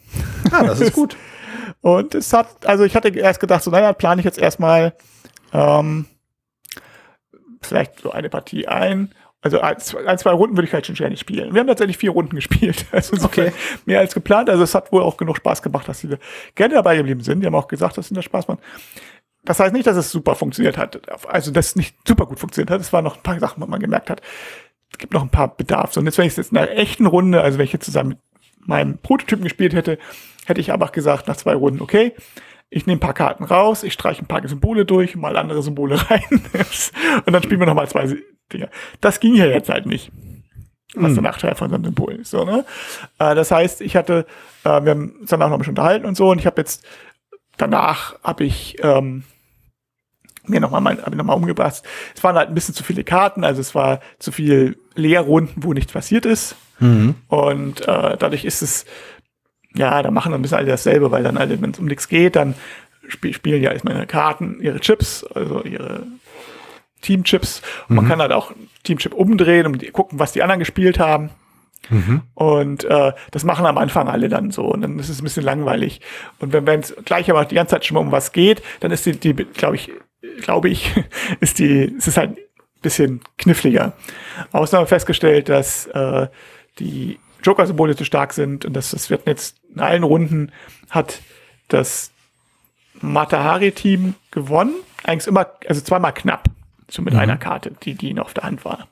[0.51, 1.15] Ja, das ist gut.
[1.81, 4.93] Und es hat, also ich hatte erst gedacht, so, naja, plane ich jetzt erstmal
[5.53, 6.05] ähm,
[7.61, 9.13] vielleicht so eine Partie ein.
[9.41, 11.53] Also ein, zwei Runden würde ich halt schon gerne spielen.
[11.53, 12.85] Wir haben tatsächlich vier Runden gespielt.
[12.91, 13.53] Also okay.
[13.85, 14.49] mehr als geplant.
[14.49, 16.17] Also es hat wohl auch genug Spaß gemacht, dass sie
[16.55, 17.41] gerne dabei geblieben sind.
[17.41, 18.59] Die haben auch gesagt, dass ihnen das Spaß macht.
[19.45, 20.99] Das heißt nicht, dass es super funktioniert hat.
[21.27, 22.81] Also, dass es nicht super gut funktioniert hat.
[22.81, 24.21] Es waren noch ein paar Sachen, wo man gemerkt hat,
[24.91, 25.95] es gibt noch ein paar Bedarfs.
[25.97, 28.09] Und jetzt, wenn ich es jetzt in einer echten Runde, also wenn ich jetzt zusammen
[28.09, 29.99] mit meinem Prototypen gespielt hätte,
[30.45, 32.13] hätte ich einfach gesagt, nach zwei Runden, okay,
[32.69, 35.97] ich nehme ein paar Karten raus, ich streiche ein paar Symbole durch, mal andere Symbole
[36.09, 38.07] rein und dann spielen wir nochmal zwei
[38.51, 38.69] Dinge.
[39.01, 40.11] Das ging hier jetzt halt nicht.
[40.93, 41.23] Was der hm.
[41.23, 42.31] Nachteil von so einem Symbol ist.
[42.31, 42.65] So, ne?
[43.19, 44.25] Äh, das heißt, ich hatte,
[44.63, 46.85] äh, wir haben uns danach noch ein bisschen unterhalten und so und ich habe jetzt,
[47.57, 49.23] danach habe ich ähm,
[50.45, 51.83] mir nochmal mal, hab ich noch mal umgebracht.
[52.15, 55.73] Es waren halt ein bisschen zu viele Karten, also es war zu viel Leerrunden, wo
[55.73, 56.55] nichts passiert ist.
[56.79, 57.15] Mhm.
[57.27, 58.85] Und äh, dadurch ist es,
[59.75, 62.07] ja, da machen dann ein bisschen alle dasselbe, weil dann alle, wenn es um nichts
[62.07, 62.55] geht, dann
[63.11, 66.03] sp spielen ja erstmal ihre Karten, ihre Chips, also ihre
[67.01, 67.61] Teamchips.
[67.87, 67.95] Mhm.
[67.95, 68.51] Man kann halt auch
[68.83, 71.29] Teamchip umdrehen und gucken, was die anderen gespielt haben.
[71.89, 72.21] Mhm.
[72.33, 74.65] Und äh, das machen am Anfang alle dann so.
[74.65, 76.01] Und dann ist es ein bisschen langweilig.
[76.39, 79.05] Und wenn es gleich aber die ganze Zeit schon mal um was geht, dann ist
[79.05, 79.91] die, die glaube ich,
[80.41, 80.93] glaube ich,
[81.39, 82.37] ist die, es ist halt ein
[82.81, 83.93] bisschen kniffliger.
[84.51, 86.27] Außerdem festgestellt, dass äh,
[86.79, 90.51] die Joker-Symbole zu stark sind und dass das wird jetzt in allen Runden
[90.89, 91.21] hat
[91.67, 92.11] das
[93.01, 94.73] Matahari-Team gewonnen.
[95.03, 96.49] Eigentlich immer, also zweimal knapp.
[96.89, 97.19] So mit mhm.
[97.19, 98.87] einer Karte, die, die noch auf der Hand war.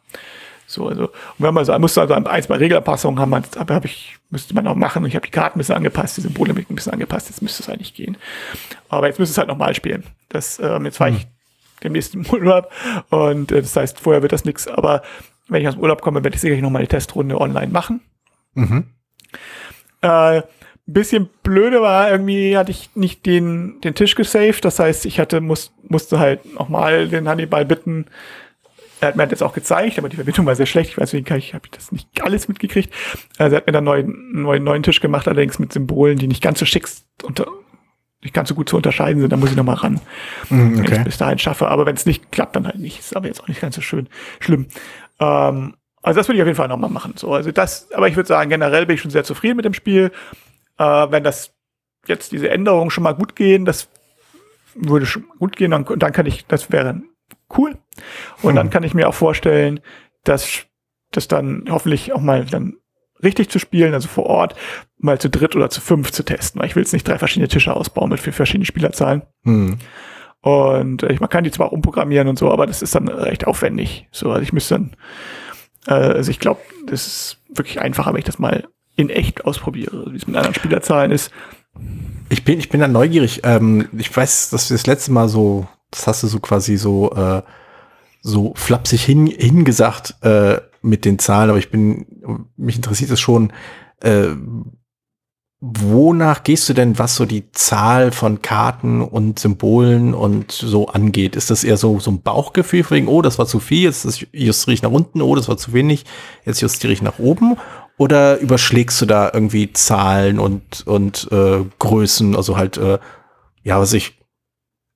[0.67, 4.17] So, also, und wenn man so, musste also ein, zwei Regelanpassungen haben, hab, hab ich,
[4.29, 5.03] müsste man auch machen.
[5.03, 7.29] Und ich habe die Karten ein bisschen angepasst, die Symbole ein bisschen angepasst.
[7.29, 8.17] Jetzt müsste es eigentlich gehen.
[8.89, 10.03] Aber jetzt müsste es halt nochmal spielen.
[10.29, 11.17] Das, ähm, jetzt war mhm.
[11.17, 11.27] ich
[11.83, 12.71] demnächst im Urlaub.
[13.09, 14.67] Und äh, das heißt, vorher wird das nichts.
[14.67, 15.03] Aber
[15.47, 18.01] wenn ich aus dem Urlaub komme, werde ich sicherlich nochmal die Testrunde online machen.
[18.55, 18.85] Mhm.
[20.01, 20.41] Äh,
[20.93, 24.63] bisschen blöde war, irgendwie hatte ich nicht den, den Tisch gesaved.
[24.63, 28.05] Das heißt, ich hatte, muss, musste halt nochmal den Hannibal bitten.
[29.01, 30.91] Er hat mir das auch gezeigt, aber die Verbindung war sehr schlecht.
[30.91, 32.93] Ich weiß, habe ich das nicht alles mitgekriegt.
[33.37, 36.41] Also er hat mir dann einen neuen, neuen Tisch gemacht, allerdings mit Symbolen, die nicht
[36.41, 36.87] ganz so schick
[37.23, 37.47] unter,
[38.21, 39.99] nicht ganz so gut zu unterscheiden sind, dann muss ich nochmal ran,
[40.49, 40.77] mm, okay.
[40.77, 41.67] wenn ich es bis dahin schaffe.
[41.67, 42.99] Aber wenn es nicht klappt, dann halt nicht.
[42.99, 44.07] Ist aber jetzt auch nicht ganz so schön
[44.39, 44.67] schlimm.
[45.19, 47.13] Ähm, also das würde ich auf jeden Fall nochmal machen.
[47.17, 49.73] So, also das, aber ich würde sagen, generell bin ich schon sehr zufrieden mit dem
[49.73, 50.11] Spiel.
[50.77, 51.53] Äh, wenn das
[52.07, 53.89] jetzt diese Änderungen schon mal gut gehen, das
[54.75, 57.01] würde schon gut gehen, dann, dann kann ich, das wäre
[57.57, 57.77] cool.
[58.41, 58.55] Und hm.
[58.55, 59.79] dann kann ich mir auch vorstellen,
[60.23, 60.65] dass
[61.11, 62.77] das dann hoffentlich auch mal dann
[63.23, 64.55] richtig zu spielen, also vor Ort,
[64.97, 66.59] mal zu dritt oder zu fünf zu testen.
[66.59, 69.23] Weil ich will jetzt nicht drei verschiedene Tische ausbauen mit vier verschiedenen Spielerzahlen.
[69.43, 69.77] Hm.
[70.41, 73.47] Und äh, ich, man kann die zwar umprogrammieren und so, aber das ist dann recht
[73.47, 74.07] aufwendig.
[74.11, 74.95] So, also ich müsste dann
[75.87, 80.11] Äh, also ich glaube, das ist wirklich einfacher, wenn ich das mal in echt ausprobiere,
[80.11, 81.31] wie es mit anderen Spielerzahlen ist.
[82.29, 83.41] Ich bin, ich bin da neugierig.
[83.43, 87.11] Ähm, ich weiß, dass wir das letzte Mal so, das hast du so quasi so,
[87.11, 87.41] äh,
[88.21, 92.05] so flapsig hin, hingesagt äh, mit den Zahlen, aber ich bin,
[92.57, 93.53] mich interessiert es schon,
[94.01, 94.29] äh,
[95.61, 101.35] wonach gehst du denn, was so die Zahl von Karten und Symbolen und so angeht?
[101.35, 104.73] Ist das eher so, so ein Bauchgefühl wegen, oh, das war zu viel, jetzt justiere
[104.73, 106.05] ich nach unten, oh, das war zu wenig,
[106.45, 107.57] jetzt justiere ich nach oben?
[107.97, 112.99] Oder überschlägst du da irgendwie Zahlen und, und äh, Größen, also halt, äh,
[113.63, 114.19] ja, was ich,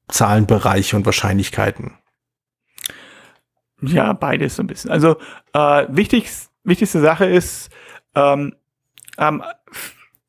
[0.10, 1.94] Zahlenbereiche und Wahrscheinlichkeiten?
[3.82, 4.92] Ja, beides so ein bisschen.
[4.92, 5.18] Also
[5.54, 6.30] äh, wichtig,
[6.64, 7.70] wichtigste Sache ist,
[8.16, 8.56] ähm,
[9.18, 9.44] ähm,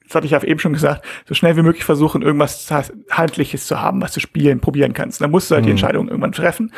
[0.05, 2.68] das hatte ich ja eben schon gesagt, so schnell wie möglich versuchen, irgendwas
[3.11, 5.21] Handliches zu haben, was du spielen, probieren kannst.
[5.21, 5.66] Dann musst du halt mhm.
[5.66, 6.73] die Entscheidung irgendwann treffen.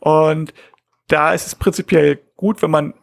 [0.00, 0.54] Und
[1.08, 2.94] da ist es prinzipiell gut, wenn man,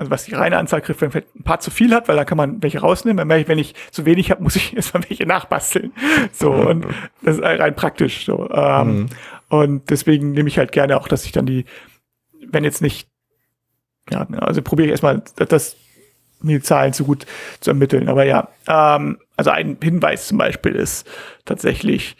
[0.00, 2.24] also was die reine Anzahl trifft, wenn man ein paar zu viel hat, weil da
[2.24, 3.28] kann man welche rausnehmen.
[3.28, 5.92] Wenn ich, wenn ich zu wenig habe, muss ich erstmal welche nachbasteln.
[6.32, 6.86] So, und
[7.20, 8.48] das ist rein praktisch so.
[8.50, 9.06] Ähm, mhm.
[9.50, 11.66] Und deswegen nehme ich halt gerne auch, dass ich dann die,
[12.48, 13.10] wenn jetzt nicht,
[14.10, 15.76] ja, also probiere ich erstmal das
[16.42, 17.26] die Zahlen zu gut
[17.60, 18.08] zu ermitteln.
[18.08, 21.06] Aber ja, ähm, also ein Hinweis zum Beispiel ist
[21.44, 22.16] tatsächlich,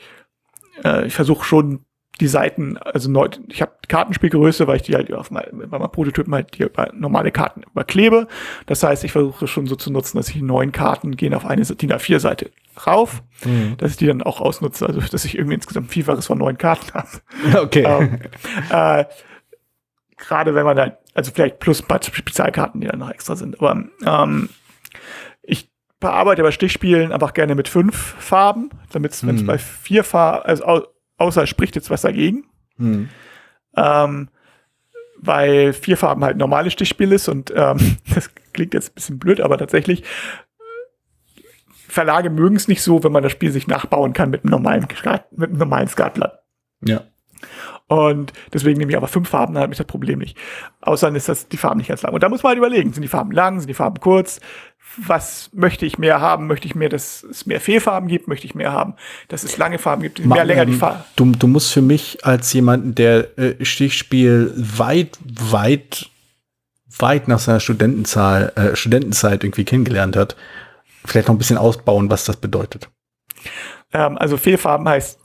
[0.84, 1.86] äh, ich versuche schon
[2.20, 5.90] die Seiten, also neu, ich habe Kartenspielgröße, weil ich die halt auf mein, bei meinem
[5.90, 8.28] Prototypen halt die normale Karten überklebe.
[8.66, 11.46] Das heißt, ich versuche schon so zu nutzen, dass ich die neuen Karten gehen auf
[11.46, 12.50] eine DIN A4-Seite
[12.86, 13.76] rauf, mhm.
[13.78, 16.92] dass ich die dann auch ausnutze, also dass ich irgendwie insgesamt Vielfaches von neuen Karten
[16.94, 17.08] habe.
[17.62, 17.84] Okay.
[17.84, 18.18] ähm,
[18.70, 19.04] äh,
[20.16, 23.58] Gerade wenn man dann also vielleicht plus ein paar Spezialkarten, die dann noch extra sind.
[23.58, 24.50] Aber ähm,
[25.42, 30.04] ich bearbeite bei Stichspielen einfach gerne mit fünf Farben, damit es, wenn es bei vier
[30.04, 30.86] Farben, also
[31.20, 32.46] außer spricht jetzt was dagegen.
[32.78, 33.08] Hm.
[33.76, 34.28] Ähm,
[35.22, 39.40] weil vier Farben halt normales Stichspiel ist und ähm, das klingt jetzt ein bisschen blöd,
[39.40, 40.02] aber tatsächlich
[41.86, 44.86] Verlage mögen es nicht so, wenn man das Spiel sich nachbauen kann mit einem normalen,
[45.32, 46.40] mit einem normalen Skatblatt.
[46.84, 47.02] Ja.
[47.88, 50.38] Und deswegen nehme ich aber fünf Farben, dann habe ich das Problem nicht.
[50.80, 52.14] Außer dann ist das die Farben nicht ganz lang.
[52.14, 54.40] Und da muss man halt überlegen, sind die Farben lang, sind die Farben kurz?
[54.96, 56.46] Was möchte ich mehr haben?
[56.46, 58.26] Möchte ich mehr, dass es mehr Fehlfarben gibt?
[58.26, 58.94] Möchte ich mehr haben,
[59.28, 61.04] dass es lange Farben gibt, mehr länger die Farben?
[61.16, 66.10] Du, du musst für mich als jemanden, der äh, Stichspiel weit, weit,
[66.98, 70.36] weit nach seiner Studentenzahl, äh, Studentenzeit irgendwie kennengelernt hat,
[71.04, 72.88] vielleicht noch ein bisschen ausbauen, was das bedeutet.
[73.92, 75.20] Ähm, also Fehlfarben heißt,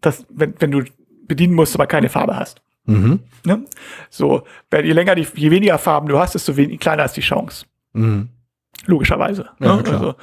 [0.00, 0.82] dass wenn, wenn du
[1.28, 2.60] bedienen musst, aber keine Farbe hast.
[2.86, 3.20] Mhm.
[3.44, 3.64] Ne?
[4.08, 7.66] So, je länger die, je weniger Farben du hast, desto wenig, kleiner ist die Chance.
[7.92, 8.28] Mhm.
[8.86, 9.50] Logischerweise.
[9.58, 9.84] Ja, ne?
[9.86, 10.14] also,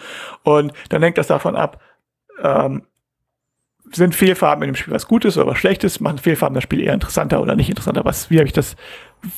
[0.43, 1.81] und dann hängt das davon ab,
[2.41, 2.83] ähm,
[3.91, 5.99] sind Fehlfarben in dem Spiel was Gutes oder was Schlechtes?
[5.99, 8.03] Machen Fehlfarben das Spiel eher interessanter oder nicht interessanter?
[8.03, 8.75] Was, wie habe ich das,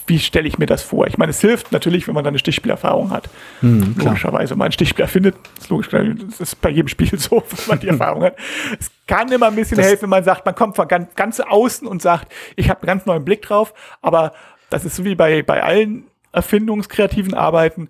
[0.08, 1.08] wie stelle ich mir das vor?
[1.08, 3.30] Ich meine, es hilft natürlich, wenn man dann eine Stichspielerfahrung hat.
[3.62, 7.44] Hm, Logischerweise, wenn man einen Stichspieler findet, ist logisch, das ist bei jedem Spiel so,
[7.50, 8.38] wenn man die Erfahrung hat.
[8.80, 11.40] Es kann immer ein bisschen das helfen, wenn man sagt, man kommt von ganz, ganz
[11.40, 14.34] außen und sagt, ich habe einen ganz neuen Blick drauf, aber
[14.70, 17.90] das ist so wie bei, bei allen erfindungskreativen Arbeiten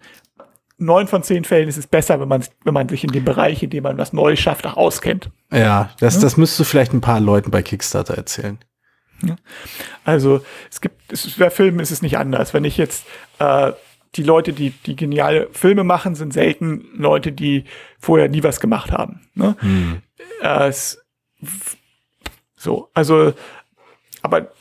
[0.80, 3.62] neun von zehn Fällen ist es besser, wenn man, wenn man sich in dem Bereich,
[3.62, 5.30] in dem man was Neues schafft, auch auskennt.
[5.52, 6.22] Ja, das, ja?
[6.22, 8.58] das müsstest du vielleicht ein paar Leuten bei Kickstarter erzählen.
[9.22, 9.36] Ja.
[10.06, 12.54] Also es gibt, es, bei Filmen ist es nicht anders.
[12.54, 13.06] Wenn ich jetzt
[13.40, 13.74] äh,
[14.16, 17.66] die Leute, die, die geniale Filme machen, sind selten Leute, die
[18.00, 19.28] vorher nie was gemacht haben.
[19.36, 19.56] Ne?
[19.60, 20.02] Hm.
[20.42, 21.04] Äh, es,
[22.56, 23.34] so, also,
[24.22, 24.52] aber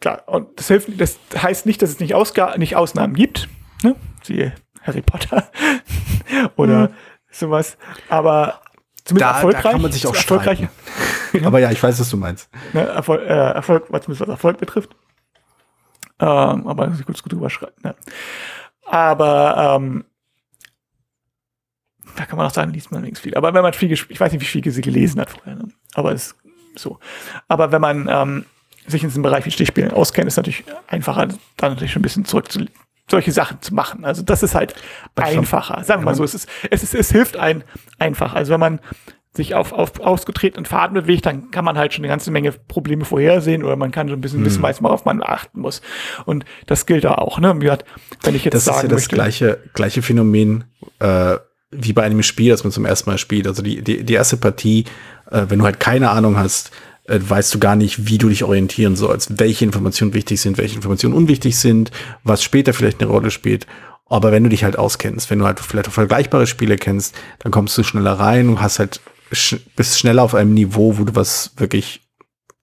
[0.00, 3.48] klar, und das hilft, das heißt nicht, dass es nicht, Ausga nicht Ausnahmen gibt.
[3.82, 3.96] Ne?
[4.22, 4.54] Siehe
[4.84, 5.48] Harry Potter
[6.56, 6.94] oder mhm.
[7.30, 7.76] sowas.
[8.08, 8.60] Aber
[9.04, 9.62] zumindest da, erfolgreich.
[9.62, 10.68] Da kann man sich auch erfolgreich.
[11.44, 12.48] Aber ja, ich weiß, was du meinst.
[12.72, 14.94] Ne, Erfolg, äh, Erfolg, was zumindest was Erfolg betrifft.
[16.20, 17.74] Ähm, aber ich kurz gut drüber schreiben.
[17.82, 17.94] Ne?
[18.86, 20.04] Aber ähm,
[22.16, 23.34] da kann man auch sagen, liest man wenigstens viel.
[23.34, 25.68] Aber wenn man viel, ich weiß nicht, wie viel sie gelesen hat vorher, ne?
[25.94, 26.36] aber es ist
[26.76, 26.98] so.
[27.48, 28.44] Aber wenn man ähm,
[28.86, 31.26] sich in diesem Bereich wie Stichspielen auskennt, ist natürlich einfacher,
[31.56, 32.66] dann natürlich schon ein bisschen zurück zu,
[33.10, 34.04] solche Sachen zu machen.
[34.04, 34.74] Also das ist halt
[35.14, 35.84] einfacher.
[35.84, 37.64] Sagen wir mal so, es ist, es ist, es hilft ein
[37.98, 38.34] einfach.
[38.34, 38.80] Also wenn man
[39.36, 43.04] sich auf, auf ausgetretenen Faden bewegt, dann kann man halt schon eine ganze Menge Probleme
[43.04, 44.76] vorhersehen oder man kann schon ein bisschen wissen, hm.
[44.80, 45.82] worauf man achten muss.
[46.24, 47.54] Und das gilt da auch, ne?
[48.22, 50.64] Wenn ich jetzt das sagen ist ja das möchte, gleiche, gleiche Phänomen,
[51.00, 51.36] äh,
[51.72, 53.48] wie bei einem Spiel, das man zum ersten Mal spielt.
[53.48, 54.84] Also die, die, die erste Partie,
[55.30, 56.70] äh, wenn du halt keine Ahnung hast,
[57.04, 60.76] äh, weißt du gar nicht, wie du dich orientieren sollst, welche Informationen wichtig sind, welche
[60.76, 61.90] Informationen unwichtig sind,
[62.22, 63.66] was später vielleicht eine Rolle spielt.
[64.06, 67.76] Aber wenn du dich halt auskennst, wenn du halt vielleicht vergleichbare Spiele kennst, dann kommst
[67.78, 69.00] du schneller rein und hast halt
[69.30, 72.02] bist schneller auf einem Niveau, wo du was wirklich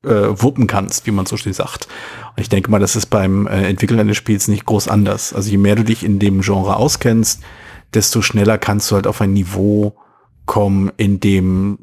[0.03, 1.87] äh, wuppen kannst, wie man so schön sagt.
[2.35, 5.33] Und ich denke mal, das ist beim äh, Entwickeln eines Spiels nicht groß anders.
[5.33, 7.41] Also je mehr du dich in dem Genre auskennst,
[7.93, 9.95] desto schneller kannst du halt auf ein Niveau
[10.45, 11.79] kommen, in dem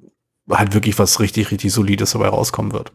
[0.50, 2.92] halt wirklich was richtig, richtig Solides dabei rauskommen wird.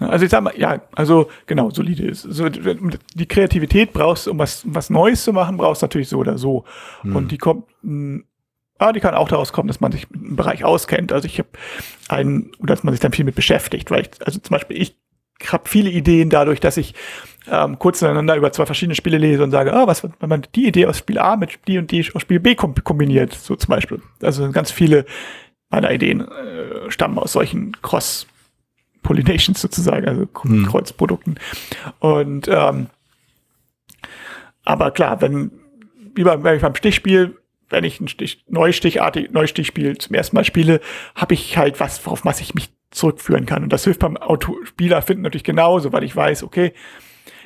[0.00, 2.22] Also ich sag mal, ja, also genau, solide ist.
[2.22, 6.18] So, die Kreativität brauchst, um was, um was Neues zu machen, brauchst du natürlich so
[6.18, 6.64] oder so.
[7.02, 7.14] Hm.
[7.14, 7.64] Und die kommt,
[8.78, 11.12] ah, die kann auch daraus kommen, dass man sich mit einem Bereich auskennt.
[11.12, 11.50] Also ich habe
[12.08, 14.96] einen, oder dass man sich dann viel mit beschäftigt, weil ich, also zum Beispiel ich
[15.46, 16.94] habe viele Ideen dadurch, dass ich
[17.50, 20.66] ähm, kurz nacheinander über zwei verschiedene Spiele lese und sage, ah, was, wenn man die
[20.66, 24.00] Idee aus Spiel A mit die und die aus Spiel B kombiniert, so zum Beispiel.
[24.22, 25.04] Also ganz viele
[25.74, 28.26] meiner Ideen äh, stammen aus solchen Cross-
[29.04, 30.66] Pollinations sozusagen, also hm.
[30.66, 31.38] Kreuzprodukten.
[32.00, 32.88] Und ähm,
[34.64, 35.52] aber klar, wenn
[36.16, 37.36] wie beim, beim Stichspiel,
[37.68, 40.80] wenn ich ein Stich, Neustichartig, Neustichspiel zum ersten Mal spiele,
[41.14, 43.62] habe ich halt was, worauf was ich mich zurückführen kann.
[43.62, 46.72] Und das hilft beim Auto Spieler finden natürlich genauso, weil ich weiß, okay,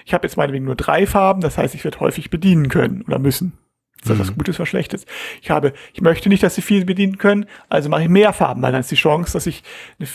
[0.05, 3.19] ich habe jetzt meinetwegen nur drei Farben, das heißt, ich werde häufig bedienen können oder
[3.19, 3.53] müssen.
[4.01, 4.21] Ist das mhm.
[4.21, 5.07] was Gutes oder Schlechtes?
[5.43, 8.63] Ich habe, ich möchte nicht, dass sie viel bedienen können, also mache ich mehr Farben,
[8.63, 9.63] weil dann ist die Chance, dass ich
[9.99, 10.09] eine,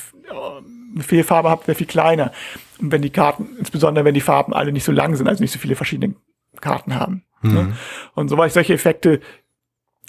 [0.95, 2.31] eine Fehlfarbe habe, sehr viel kleiner.
[2.79, 5.51] Und wenn die Karten, insbesondere wenn die Farben alle nicht so lang sind, also nicht
[5.51, 6.15] so viele verschiedene
[6.61, 7.23] Karten haben.
[7.41, 7.49] Ne?
[7.49, 7.55] Mhm.
[7.55, 7.77] Ne?
[8.15, 9.19] Und so ich solche Effekte,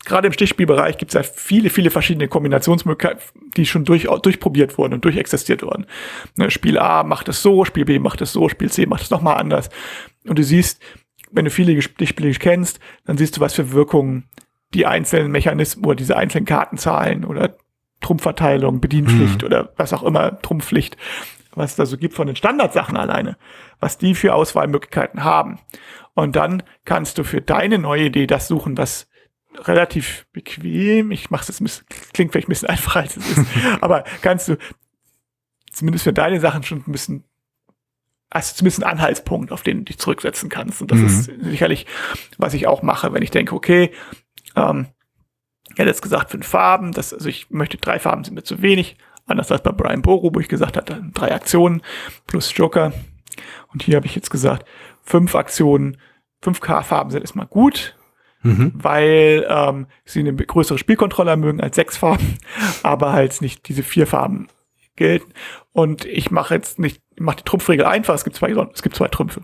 [0.05, 3.22] gerade im Stichspielbereich gibt es ja viele, viele verschiedene Kombinationsmöglichkeiten,
[3.57, 5.87] die schon durch, durchprobiert wurden und durchexistiert wurden.
[6.37, 6.51] Ne?
[6.51, 9.39] Spiel A macht es so, Spiel B macht es so, Spiel C macht es nochmal
[9.39, 9.68] anders.
[10.27, 10.81] Und du siehst,
[11.35, 14.28] wenn du viele Stichspiele kennst, dann siehst du, was für Wirkungen
[14.72, 17.57] die einzelnen Mechanismen oder diese einzelnen Kartenzahlen oder
[18.01, 19.47] Trumpfverteilung, Bedienpflicht mhm.
[19.47, 20.97] oder was auch immer, Trumpfpflicht,
[21.55, 23.37] was es da so gibt von den Standardsachen alleine,
[23.80, 25.59] was die für Auswahlmöglichkeiten haben.
[26.14, 29.09] Und dann kannst du für deine neue Idee das suchen, was
[29.57, 33.47] relativ bequem, ich mache es jetzt, klingt vielleicht ein bisschen einfacher als es ist,
[33.80, 34.57] aber kannst du
[35.70, 37.24] zumindest für deine Sachen schon ein bisschen
[38.35, 40.82] hast zumindest einen Anhaltspunkt, auf den du dich zurücksetzen kannst.
[40.82, 41.07] Und das mhm.
[41.07, 41.87] ist sicherlich,
[42.37, 43.93] was ich auch mache, wenn ich denke, okay,
[44.57, 44.87] ähm,
[45.76, 48.62] er hat jetzt gesagt fünf Farben, das, also ich möchte drei Farben sind mir zu
[48.62, 48.97] wenig.
[49.26, 51.80] Anders als bei Brian Boru, wo ich gesagt hatte, drei Aktionen
[52.26, 52.93] plus Joker.
[53.72, 54.66] Und hier habe ich jetzt gesagt,
[55.03, 55.97] fünf Aktionen,
[56.43, 57.97] fünf K-Farben sind erstmal gut,
[58.43, 58.72] mhm.
[58.74, 62.39] weil ähm, sie eine größere Spielkontrolle mögen als sechs Farben,
[62.82, 64.49] aber halt nicht diese vier Farben
[64.97, 65.32] gelten.
[65.72, 68.97] Und ich mache jetzt nicht, ich mache die Trumpfregel einfach, es gibt zwei, es gibt
[68.97, 69.42] zwei Trümpfe.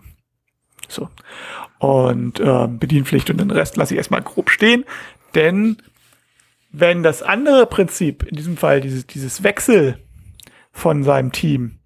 [0.87, 1.09] So.
[1.79, 4.85] Und ähm, Bedienpflicht und den Rest lasse ich erstmal grob stehen,
[5.35, 5.77] denn
[6.71, 9.97] wenn das andere Prinzip, in diesem Fall dieses, dieses Wechsel
[10.71, 11.79] von seinem Team,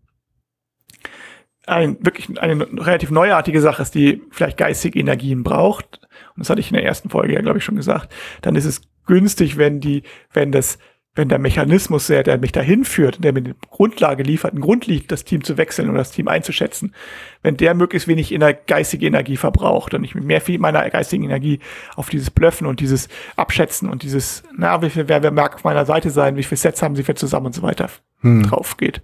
[1.66, 6.00] ein, wirklich eine relativ neuartige Sache ist, die vielleicht geistige Energien braucht,
[6.36, 8.66] und das hatte ich in der ersten Folge ja, glaube ich, schon gesagt, dann ist
[8.66, 10.04] es günstig, wenn die,
[10.34, 10.78] wenn das
[11.16, 14.86] wenn der Mechanismus, der, der mich dahin führt, der mir eine Grundlage liefert, ein Grund
[14.86, 16.94] liegt, das Team zu wechseln oder das Team einzuschätzen,
[17.42, 20.88] wenn der möglichst wenig in der geistige Energie verbraucht und ich mit mehr viel meiner
[20.90, 21.60] geistigen Energie
[21.96, 23.08] auf dieses Blöffen und dieses
[23.38, 26.58] Abschätzen und dieses, na, wie viel, wer, wer mag auf meiner Seite sein, wie viele
[26.58, 27.90] Sets haben sie für zusammen und so weiter
[28.20, 28.44] hm.
[28.44, 29.02] drauf geht.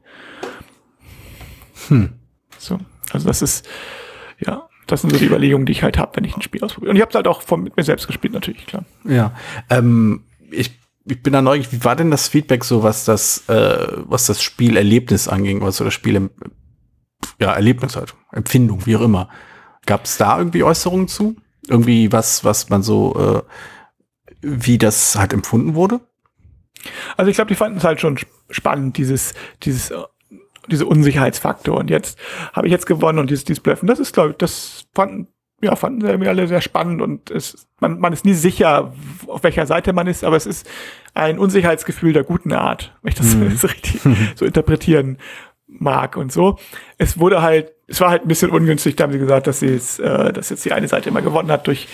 [1.88, 2.10] Hm.
[2.58, 2.78] So,
[3.12, 3.68] also das ist,
[4.38, 6.90] ja, das sind so die Überlegungen, die ich halt habe, wenn ich ein Spiel ausprobiere.
[6.92, 8.84] Und ich habe es halt auch von, mit mir selbst gespielt, natürlich, klar.
[9.06, 9.34] Ja,
[9.70, 10.81] ähm, ich
[11.12, 14.42] ich bin da neugierig, wie war denn das Feedback so, was das, äh, was das
[14.42, 16.30] Spielerlebnis anging, was so das Spiel,
[17.38, 19.28] ja, Erlebnis halt, Empfindung, wie auch immer.
[19.86, 21.36] Gab es da irgendwie Äußerungen zu?
[21.68, 23.42] Irgendwie was, was man so, äh,
[24.42, 26.00] wie das halt empfunden wurde?
[27.18, 28.18] Also ich glaube, die fanden es halt schon
[28.50, 29.34] spannend, dieses,
[29.64, 29.98] dieses, äh,
[30.68, 31.78] diese Unsicherheitsfaktor.
[31.78, 32.18] Und jetzt
[32.54, 35.28] habe ich jetzt gewonnen und dieses, dieses Bluffen, das ist, glaube ich, das fanden
[35.62, 38.94] ja, fanden wir alle sehr spannend und es, man, man ist nie sicher,
[39.28, 40.68] auf welcher Seite man ist, aber es ist
[41.14, 43.56] ein Unsicherheitsgefühl der guten Art, wenn ich das mhm.
[43.56, 44.02] so richtig
[44.36, 45.18] so interpretieren
[45.68, 46.58] mag und so.
[46.98, 49.68] Es wurde halt, es war halt ein bisschen ungünstig, da haben sie gesagt, dass sie
[49.68, 51.88] es, äh, dass jetzt die eine Seite immer gewonnen hat durch,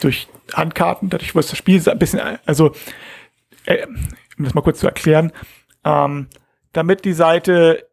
[0.00, 2.72] durch Handkarten, dadurch wurde das Spiel ein bisschen, also,
[3.66, 3.86] äh,
[4.38, 5.32] um das mal kurz zu erklären,
[5.84, 6.26] ähm,
[6.72, 7.88] damit die Seite,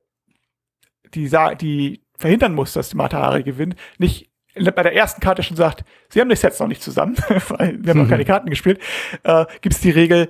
[1.13, 1.29] die,
[1.61, 6.19] die verhindern muss, dass die Matahari gewinnt, nicht bei der ersten Karte schon sagt, sie
[6.19, 7.15] haben die Sets noch nicht zusammen,
[7.49, 8.03] weil wir haben mhm.
[8.03, 8.79] noch keine Karten gespielt,
[9.23, 10.29] äh, gibt es die Regel,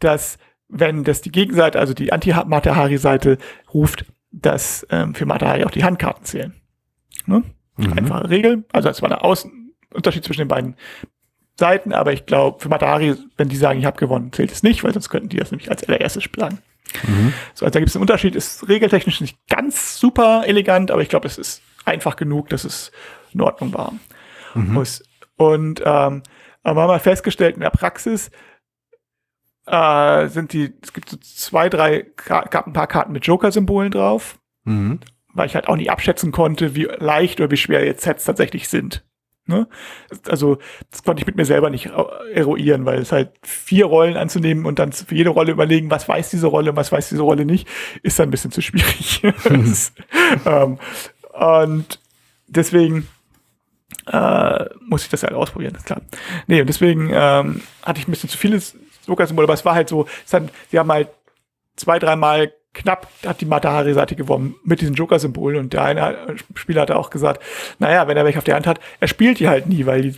[0.00, 0.38] dass
[0.68, 3.38] wenn das die Gegenseite, also die Anti-Matahari-Seite
[3.72, 6.54] ruft, dass ähm, für Matahari auch die Handkarten zählen.
[7.26, 7.42] Ne?
[7.76, 7.92] Mhm.
[7.92, 8.64] Einfache Regel.
[8.72, 10.76] Also es war ein Außen Unterschied zwischen den beiden
[11.56, 14.82] Seiten, aber ich glaube, für Matahari, wenn die sagen, ich habe gewonnen, zählt es nicht,
[14.82, 16.58] weil sonst könnten die das nämlich als allererstes sagen.
[17.06, 17.32] Mhm.
[17.54, 21.08] So, also da gibt es einen Unterschied, ist regeltechnisch nicht ganz super elegant, aber ich
[21.08, 22.90] glaube, es ist einfach genug, dass es
[23.34, 23.92] in Ordnung war.
[24.54, 24.82] Mhm.
[25.36, 26.22] Und ähm,
[26.62, 28.30] aber haben wir festgestellt in der Praxis,
[29.66, 34.38] äh, sind die, es gibt so zwei, drei, gab ein paar Karten mit Joker-Symbolen drauf.
[34.64, 35.00] Mhm.
[35.32, 38.68] Weil ich halt auch nicht abschätzen konnte, wie leicht oder wie schwer jetzt Sets tatsächlich
[38.68, 39.04] sind.
[39.46, 39.68] Ne?
[40.28, 40.58] Also
[40.90, 41.90] das konnte ich mit mir selber nicht
[42.32, 46.30] eruieren, weil es halt vier Rollen anzunehmen und dann für jede Rolle überlegen, was weiß
[46.30, 47.68] diese Rolle, was weiß diese Rolle nicht,
[48.02, 49.22] ist dann ein bisschen zu schwierig.
[49.50, 49.92] ist,
[50.46, 50.78] ähm,
[51.32, 52.00] und
[52.46, 53.08] deswegen
[54.06, 56.02] äh, muss ich das halt ausprobieren, ist klar.
[56.46, 58.60] Nee, und deswegen ähm, hatte ich ein bisschen zu viele
[59.06, 61.08] Joker-Symbole, aber es war halt so, hat, sie haben halt
[61.76, 66.90] zwei, dreimal knapp hat die Matahari-Seite gewonnen mit diesen Joker-Symbolen und der eine Spieler hat
[66.90, 67.42] auch gesagt,
[67.78, 70.14] naja, wenn er welche auf der Hand hat, er spielt die halt nie, weil die,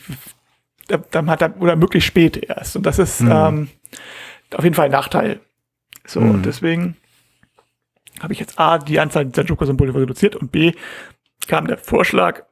[1.11, 2.77] dann hat er, oder möglichst spät erst.
[2.77, 3.31] Und das ist mhm.
[3.31, 3.69] ähm,
[4.55, 5.41] auf jeden Fall ein Nachteil.
[6.07, 6.31] So, mhm.
[6.31, 6.97] und deswegen
[8.21, 10.73] habe ich jetzt A, die Anzahl der Joker-Symbole reduziert und B,
[11.47, 12.45] kam der Vorschlag,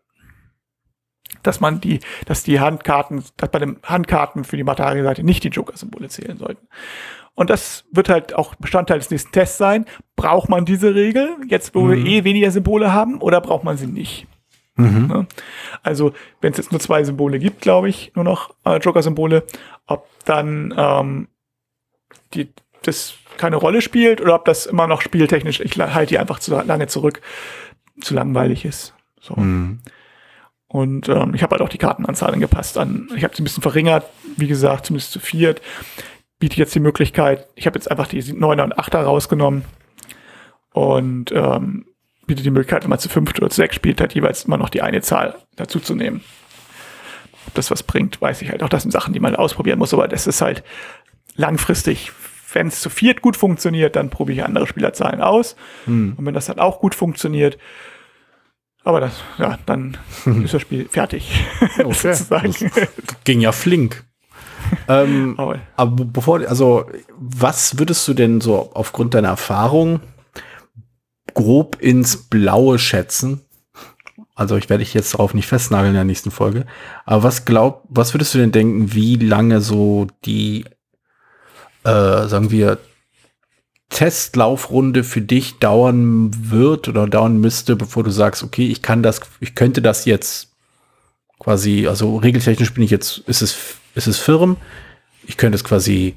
[1.44, 5.48] dass man die, dass die Handkarten, dass bei den Handkarten für die Matahari-Seite nicht die
[5.48, 6.66] Joker-Symbole zählen sollten.
[7.34, 9.86] Und das wird halt auch Bestandteil des nächsten Tests sein.
[10.16, 11.90] Braucht man diese Regel, jetzt wo mhm.
[11.90, 14.26] wir eh weniger Symbole haben, oder braucht man sie nicht?
[14.76, 15.06] Mhm.
[15.06, 15.26] Ne?
[15.82, 19.44] Also, wenn es jetzt nur zwei Symbole gibt, glaube ich, nur noch äh, Joker-Symbole,
[19.86, 21.28] ob dann ähm,
[22.34, 26.38] die, das keine Rolle spielt oder ob das immer noch spieltechnisch, ich halte die einfach
[26.38, 27.20] zu lange zurück,
[28.00, 28.94] zu langweilig ist.
[29.20, 29.34] So.
[29.34, 29.80] Mhm.
[30.74, 33.08] Und ähm, ich habe halt auch die Kartenanzahl angepasst an.
[33.14, 34.04] Ich habe sie ein bisschen verringert,
[34.36, 35.60] wie gesagt, zumindest zu viert
[36.44, 39.64] bietet jetzt die Möglichkeit, ich habe jetzt einfach die 9er und 8er rausgenommen
[40.72, 41.86] und ähm,
[42.26, 44.68] bietet die Möglichkeit, wenn man zu 5 oder zu 6 spielt, halt jeweils immer noch
[44.68, 46.22] die eine Zahl dazu zu nehmen.
[47.46, 48.68] Ob das was bringt, weiß ich halt auch.
[48.68, 50.62] Das sind Sachen, die man ausprobieren muss, aber das ist halt
[51.34, 52.12] langfristig.
[52.52, 55.56] Wenn es zu viert gut funktioniert, dann probiere ich andere Spielerzahlen aus.
[55.86, 56.12] Hm.
[56.16, 57.56] Und wenn das dann auch gut funktioniert,
[58.84, 59.96] aber das, ja, dann
[60.44, 61.32] ist das Spiel fertig.
[61.78, 62.16] Okay.
[62.28, 62.28] Das
[63.24, 64.04] ging ja flink
[64.88, 65.38] ähm,
[65.76, 70.00] aber bevor, also, was würdest du denn so aufgrund deiner Erfahrung
[71.34, 73.40] grob ins Blaue schätzen?
[74.34, 76.66] Also, ich werde dich jetzt darauf nicht festnageln in der nächsten Folge.
[77.04, 80.64] Aber was glaub, was würdest du denn denken, wie lange so die,
[81.84, 82.78] äh, sagen wir,
[83.90, 89.20] Testlaufrunde für dich dauern wird oder dauern müsste, bevor du sagst, okay, ich kann das,
[89.40, 90.52] ich könnte das jetzt
[91.38, 94.56] quasi, also regeltechnisch bin ich jetzt, ist es ist es firm.
[95.26, 96.16] Ich könnte es quasi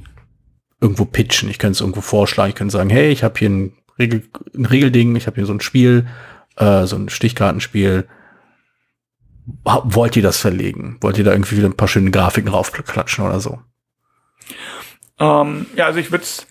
[0.82, 1.50] irgendwo pitchen.
[1.50, 2.50] Ich könnte es irgendwo vorschlagen.
[2.50, 4.24] Ich könnte sagen, hey, ich habe hier ein, Regel,
[4.56, 6.08] ein Regelding, ich habe hier so ein Spiel,
[6.58, 8.08] äh, so ein Stichkartenspiel.
[9.64, 10.98] Wollt ihr das verlegen?
[11.00, 13.60] Wollt ihr da irgendwie wieder ein paar schöne Grafiken raufklatschen oder so?
[15.20, 16.46] Ähm, ja, also ich würde es.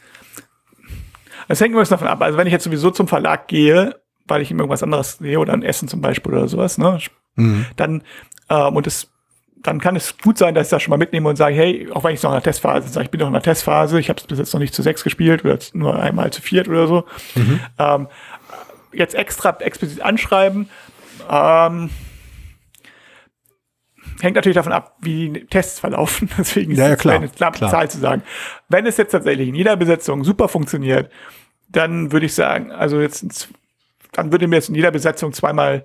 [1.49, 2.23] Es hängt immer davon ab.
[2.23, 5.53] Also wenn ich jetzt sowieso zum Verlag gehe, weil ich ihm irgendwas anderes sehe oder
[5.53, 6.99] ein Essen zum Beispiel oder sowas, ne,
[7.37, 7.67] mhm.
[7.77, 8.03] dann
[8.49, 9.13] ähm, und es
[9.63, 12.05] dann kann es gut sein, dass ich das schon mal mitnehme und sage, hey, auch
[12.05, 14.21] wenn ich noch in der Testphase sage, ich bin noch in der Testphase, ich habe
[14.21, 17.05] es bis jetzt noch nicht zu sechs gespielt oder nur einmal zu viert oder so.
[17.35, 17.61] Mhm.
[17.79, 18.09] Ähm,
[18.93, 20.69] jetzt extra explizit anschreiben,
[21.29, 21.91] ähm,
[24.21, 26.31] hängt natürlich davon ab, wie die Tests verlaufen.
[26.39, 28.23] Deswegen ist ja, ja, klar, eine knappe Zahl zu sagen.
[28.69, 31.11] Wenn es jetzt tatsächlich in jeder Besetzung super funktioniert,
[31.69, 33.49] dann würde ich sagen, also jetzt,
[34.13, 35.85] dann würde mir jetzt in jeder Besetzung zweimal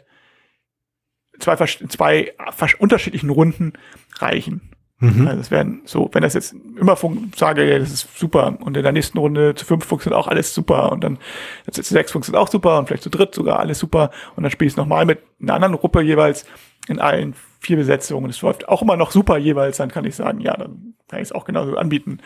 [1.40, 2.34] zwei, zwei
[2.78, 3.74] unterschiedlichen Runden
[4.18, 4.72] reichen.
[5.02, 5.28] Mhm.
[5.28, 6.96] Also es werden so, wenn das jetzt immer
[7.36, 10.54] sage, ja, das ist super und in der nächsten Runde zu fünf funktioniert auch alles
[10.54, 11.18] super und dann
[11.66, 14.52] jetzt zu sechs funktioniert auch super und vielleicht zu dritt sogar alles super und dann
[14.52, 16.46] spiele ich es nochmal mit einer anderen Gruppe jeweils
[16.88, 18.30] in allen vier Besetzungen.
[18.30, 21.30] Es läuft auch immer noch super jeweils, dann kann ich sagen, ja, dann kann ich
[21.30, 22.20] es auch genauso anbieten.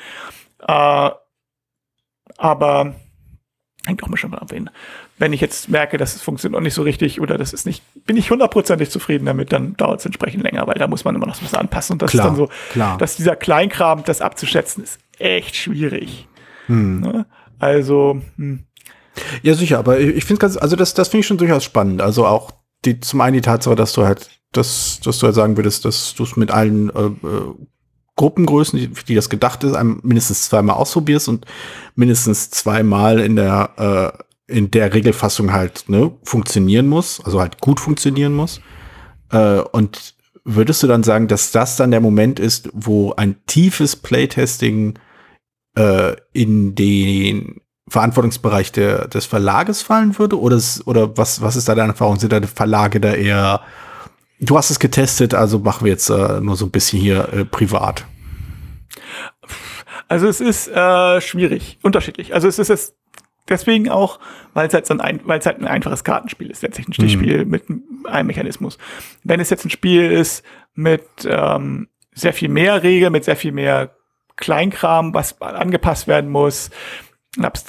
[0.67, 1.11] Äh,
[2.37, 2.95] aber
[3.85, 4.69] hängt auch mal schon mal ab, wen
[5.17, 7.83] wenn ich jetzt merke, dass es funktioniert noch nicht so richtig oder das ist nicht,
[8.05, 11.25] bin ich hundertprozentig zufrieden damit, dann dauert es entsprechend länger, weil da muss man immer
[11.25, 11.93] noch was anpassen.
[11.93, 12.97] Und das klar, ist dann so, klar.
[12.97, 16.27] dass dieser Kleinkram, das abzuschätzen, ist echt schwierig.
[16.67, 16.99] Hm.
[16.99, 17.25] Ne?
[17.59, 18.65] Also, hm.
[19.41, 22.01] Ja, sicher, aber ich finde ganz, also das, das finde ich schon durchaus spannend.
[22.01, 22.51] Also auch
[22.83, 26.13] die, zum einen die Tatsache, dass du halt, dass, dass du halt sagen würdest, dass
[26.15, 27.53] du es mit allen äh, äh
[28.17, 31.45] Gruppengrößen, für die das gedacht ist, mindestens zweimal ausprobierst und
[31.95, 37.79] mindestens zweimal in der äh, in der Regelfassung halt ne, funktionieren muss, also halt gut
[37.79, 38.61] funktionieren muss.
[39.31, 43.95] Äh, und würdest du dann sagen, dass das dann der Moment ist, wo ein tiefes
[43.95, 44.99] Playtesting
[45.75, 50.39] äh, in den Verantwortungsbereich der, des Verlages fallen würde?
[50.39, 52.19] Oder, oder was, was ist da deine Erfahrung?
[52.19, 53.61] Sind deine Verlage da eher,
[54.39, 57.45] du hast es getestet, also machen wir jetzt äh, nur so ein bisschen hier äh,
[57.45, 58.05] privat?
[60.07, 62.33] Also es ist äh, schwierig, unterschiedlich.
[62.33, 62.95] Also es ist jetzt
[63.49, 64.19] deswegen auch,
[64.53, 67.45] weil es halt so ein, weil es halt ein einfaches Kartenspiel ist, letztlich ein Stichspiel
[67.45, 67.51] mhm.
[67.51, 67.63] mit
[68.05, 68.77] einem Mechanismus.
[69.23, 73.51] Wenn es jetzt ein Spiel ist mit ähm, sehr viel mehr Regeln, mit sehr viel
[73.51, 73.95] mehr
[74.35, 76.69] Kleinkram, was angepasst werden muss,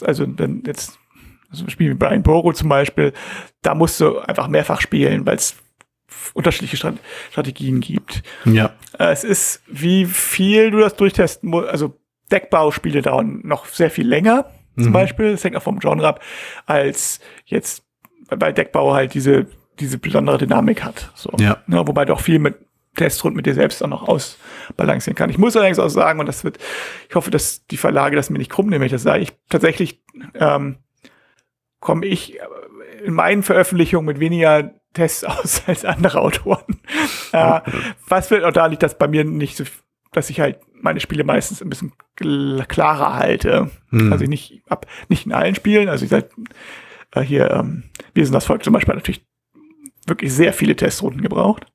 [0.02, 0.98] also dann jetzt
[1.50, 3.12] also ein Spiel wie Brian Boro zum Beispiel,
[3.62, 5.56] da musst du einfach mehrfach spielen, weil es
[6.34, 6.94] unterschiedliche Strat
[7.30, 8.22] Strategien gibt.
[8.44, 8.72] Ja.
[8.98, 11.98] Äh, es ist, wie viel du das durchtesten musst, also
[12.30, 14.92] Deckbauspiele dauern noch sehr viel länger, zum Mhm.
[14.92, 16.22] Beispiel, das hängt auch vom Genre ab,
[16.66, 17.84] als jetzt,
[18.28, 19.46] weil Deckbau halt diese,
[19.80, 21.10] diese besondere Dynamik hat.
[21.14, 21.30] So.
[21.38, 21.62] Ja.
[21.66, 22.56] wobei du auch viel mit
[22.94, 25.30] Testrunden mit dir selbst auch noch ausbalancieren kann.
[25.30, 26.58] Ich muss allerdings auch sagen, und das wird,
[27.08, 29.32] ich hoffe, dass die Verlage das mir nicht krumm nehmen, wenn ich das sage, ich
[29.48, 30.02] tatsächlich
[30.34, 30.78] ähm,
[31.80, 32.38] komme ich
[33.04, 36.80] in meinen Veröffentlichungen mit weniger Tests aus als andere Autoren.
[37.32, 37.60] äh,
[38.08, 39.64] was wird auch da liegt, dass bei mir nicht so,
[40.12, 43.70] dass ich halt meine Spiele meistens ein bisschen klarer halte.
[43.90, 44.12] Hm.
[44.12, 45.88] Also ich nicht ab, nicht in allen Spielen.
[45.88, 46.30] Also ich sag,
[47.14, 47.84] äh, hier, ähm,
[48.14, 49.24] wir sind das Volk zum Beispiel natürlich
[50.06, 51.66] wirklich sehr viele Testrunden gebraucht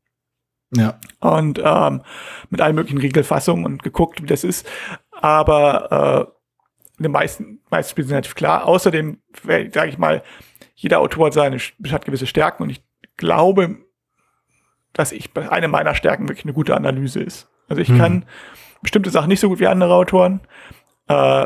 [0.75, 0.99] Ja.
[1.19, 2.01] und ähm,
[2.49, 4.67] mit allen möglichen Regelfassungen und geguckt, wie das ist.
[5.11, 8.65] Aber äh, in den meisten, meisten Spielen sind relativ klar.
[8.65, 10.23] Außerdem, sage ich mal,
[10.75, 12.83] jeder Autor hat seine hat gewisse Stärken und ich
[13.17, 13.77] glaube,
[14.93, 17.47] dass ich bei eine meiner Stärken wirklich eine gute Analyse ist.
[17.69, 17.97] Also ich Hm.
[17.97, 18.25] kann
[18.81, 20.41] bestimmte Sachen nicht so gut wie andere Autoren,
[21.07, 21.45] äh,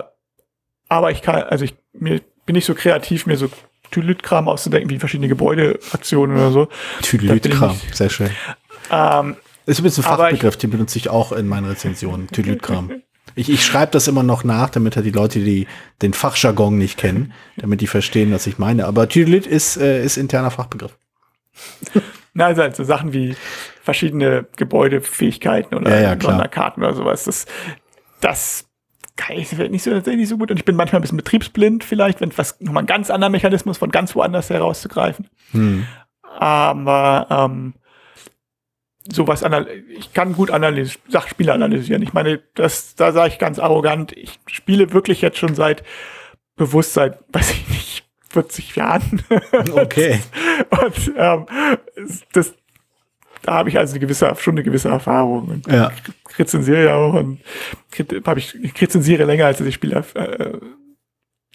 [0.89, 3.49] aber ich kann, also ich mir, bin nicht so kreativ, mir so
[3.91, 6.68] Tüdelüt-Kram auszudenken, wie verschiedene Gebäudeaktionen oder so.
[7.01, 8.30] Tüdelütkram, sehr schön.
[8.91, 9.36] Ähm,
[9.66, 12.28] Ist übrigens ein Aber ich- Fachbegriff, den benutze ich auch in meinen Rezensionen.
[12.28, 12.91] Tüdelütkram.
[13.38, 15.68] Ich, ich schreibe das immer noch nach, damit halt die Leute, die
[16.01, 18.86] den Fachjargon nicht kennen, damit die verstehen, was ich meine.
[18.86, 20.95] Aber Tüdelüt ist, äh, ist interner Fachbegriff.
[22.34, 23.36] Na, also halt so Sachen wie
[23.82, 26.20] verschiedene Gebäudefähigkeiten oder Ja, ja.
[26.20, 27.24] Sonderkarten oder sowas.
[27.24, 27.45] Das,
[28.20, 28.66] das
[29.16, 30.51] kann ich nicht so, nicht so gut.
[30.51, 33.78] Und ich bin manchmal ein bisschen betriebsblind, vielleicht, wenn was nochmal ein ganz anderer Mechanismus
[33.78, 35.30] von ganz woanders herauszugreifen.
[35.51, 35.88] Hm.
[36.38, 37.74] Aber ähm,
[39.12, 39.43] sowas
[39.97, 42.01] ich kann gut analysieren, Sachspiele analysieren.
[42.01, 45.84] Ich meine, das, da sage ich ganz arrogant, ich spiele wirklich jetzt schon seit
[46.56, 47.94] bewusst seit, weiß ich nicht,
[48.36, 49.23] 40 Jahren.
[49.71, 50.19] Okay.
[50.69, 51.45] Und ähm,
[52.33, 52.53] das,
[53.41, 55.47] da habe ich also eine gewisse, schon eine gewisse Erfahrung.
[55.47, 55.91] Und Ja.
[56.29, 57.39] ich rezensiere ja auch und
[58.25, 60.57] hab ich, ich rezensiere länger, als ich Spiele äh,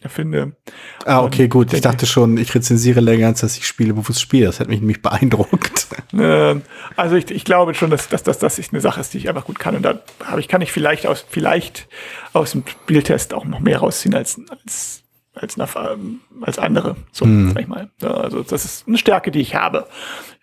[0.03, 0.57] erfinde.
[1.05, 1.67] Ah, okay, Und gut.
[1.67, 4.47] Ich denke- dachte schon, ich rezensiere länger, als dass ich Spiele bewusst spiele.
[4.47, 5.89] Das hat mich nämlich beeindruckt.
[6.15, 6.63] Ähm,
[6.97, 9.45] also ich, ich glaube schon, dass, dass, dass das eine Sache ist, die ich einfach
[9.45, 9.77] gut kann.
[9.77, 11.87] Und da habe ich, kann ich vielleicht aus, vielleicht
[12.33, 15.03] aus dem Spieltest auch noch mehr rausziehen als, als,
[15.41, 16.97] als, eine, ähm, als andere.
[17.13, 17.51] So, Hm.
[17.53, 17.91] sag ich mal.
[18.03, 19.87] Also das ist eine Stärke, die ich habe.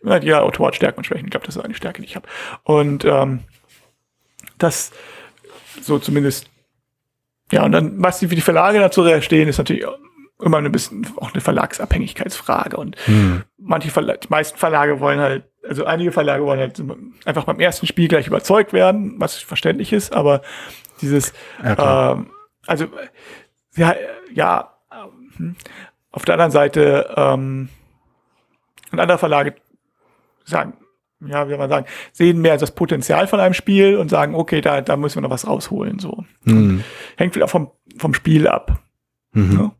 [0.03, 1.25] Ja, Jeder Autor hat Stärken und Schwächen.
[1.25, 2.27] Ich glaube, das ist eine Stärke, die ich habe.
[2.63, 3.41] Und ähm,
[4.57, 4.91] das
[5.81, 6.49] so zumindest
[7.51, 9.85] ja, und dann, was die, wie die Verlage dazu stehen, ist natürlich
[10.41, 12.75] immer ein bisschen auch eine Verlagsabhängigkeitsfrage.
[12.75, 13.43] Und Hm.
[13.57, 16.81] manche Verla die meisten Verlage wollen halt, also einige Verlage wollen halt
[17.25, 20.41] einfach beim ersten Spiel gleich überzeugt werden, was verständlich ist, aber
[21.01, 21.31] dieses,
[21.63, 22.31] Ja, ähm,
[22.65, 22.87] also
[23.75, 23.95] ja,
[24.33, 24.73] ja
[26.11, 27.69] auf der anderen Seite, ähm,
[28.91, 29.55] und andere Verlage
[30.45, 30.73] sagen,
[31.19, 34.61] ja, wie soll man sagen, sehen mehr das Potenzial von einem Spiel und sagen, okay,
[34.61, 36.23] da, da müssen wir noch was rausholen, so.
[36.45, 36.83] Hm.
[37.17, 38.79] Hängt wieder vom, vom Spiel ab.
[39.33, 39.71] Mhm.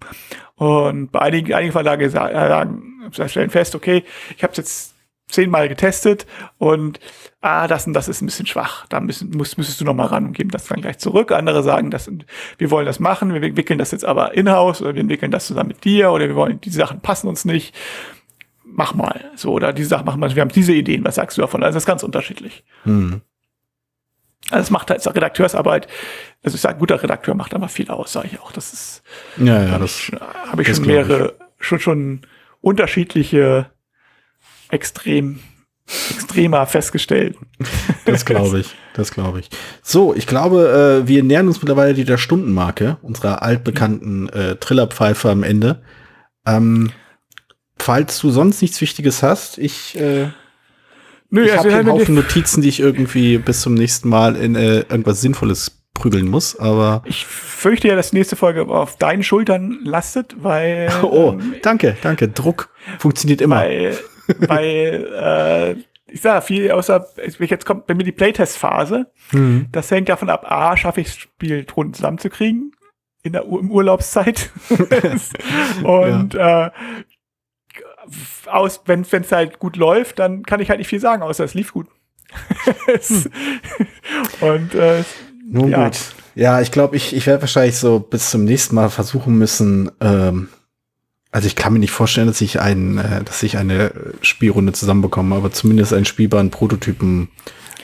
[0.60, 0.66] Ja.
[0.66, 4.04] Und bei einigen, einigen Verlage sa- sagen, stellen fest, okay,
[4.36, 4.96] ich habe es jetzt
[5.30, 6.26] zehnmal getestet
[6.58, 7.00] und
[7.42, 8.86] ah, das und das ist ein bisschen schwach.
[8.88, 11.32] Da müssen, musst, müsstest du noch mal ran und geben das dann gleich zurück.
[11.32, 12.26] Andere sagen, das, sind-
[12.58, 15.70] wir wollen das machen, wir entwickeln das jetzt aber in-house oder wir entwickeln das zusammen
[15.70, 17.76] mit dir oder wir wollen, die Sachen passen uns nicht.
[18.64, 19.32] Mach mal.
[19.36, 21.64] So, oder diese Sachen machen wir, wir haben diese Ideen, was sagst du davon?
[21.64, 22.64] Also das ist ganz unterschiedlich.
[22.84, 23.22] Hm.
[24.50, 25.88] Also es macht halt so Redakteursarbeit.
[26.44, 28.52] Also ich sage, ein guter Redakteur macht aber viel aus, sage ich auch.
[28.54, 29.04] Das ist
[29.38, 30.00] Ja, ja, habe das.
[30.00, 31.08] ich, hab ich schon glaub ich.
[31.08, 32.22] mehrere, schon schon
[32.62, 33.72] unterschiedliche
[34.70, 35.40] extrem
[36.12, 37.38] extremer festgestellt.
[38.06, 39.50] Das glaube ich, das glaube ich.
[39.82, 45.44] So, ich glaube, äh, wir nähern uns mittlerweile der Stundenmarke unserer altbekannten äh, Trillerpfeife am
[45.44, 45.82] Ende.
[46.46, 46.92] Ähm,
[47.80, 50.28] falls du sonst nichts Wichtiges hast, ich, äh,
[51.30, 54.36] Nö, ich also habe hier einen Haufen Notizen, die ich irgendwie bis zum nächsten Mal
[54.36, 58.98] in äh, irgendwas Sinnvolles prügeln muss, aber ich fürchte ja, dass die nächste Folge auf
[58.98, 62.28] deinen Schultern lastet, weil oh, ähm, danke, danke.
[62.28, 63.58] Druck funktioniert immer.
[63.58, 63.98] weil,
[64.40, 65.08] weil
[65.78, 67.06] äh, ich sage viel außer
[67.40, 69.08] jetzt kommt bei mir die Playtest-Phase.
[69.32, 69.68] Mhm.
[69.72, 72.72] Das hängt davon ab, A, schaffe ich es, Spielrunden zusammenzukriegen
[73.24, 74.50] in der Ur- im Urlaubszeit.
[75.84, 76.70] und äh,
[78.46, 81.54] aus, wenn es halt gut läuft, dann kann ich halt nicht viel sagen, außer es
[81.54, 81.88] lief gut.
[82.88, 83.30] Es-
[84.42, 85.04] und äh,
[85.46, 85.86] Nun ja.
[85.86, 86.14] gut.
[86.36, 89.92] Ja, ich glaube, ich, ich werde wahrscheinlich so bis zum nächsten Mal versuchen müssen.
[90.00, 90.50] Ähm,
[91.32, 95.36] also ich kann mir nicht vorstellen, dass ich ein, äh, dass ich eine Spielrunde zusammenbekomme,
[95.36, 97.30] aber zumindest einen spielbaren Prototypen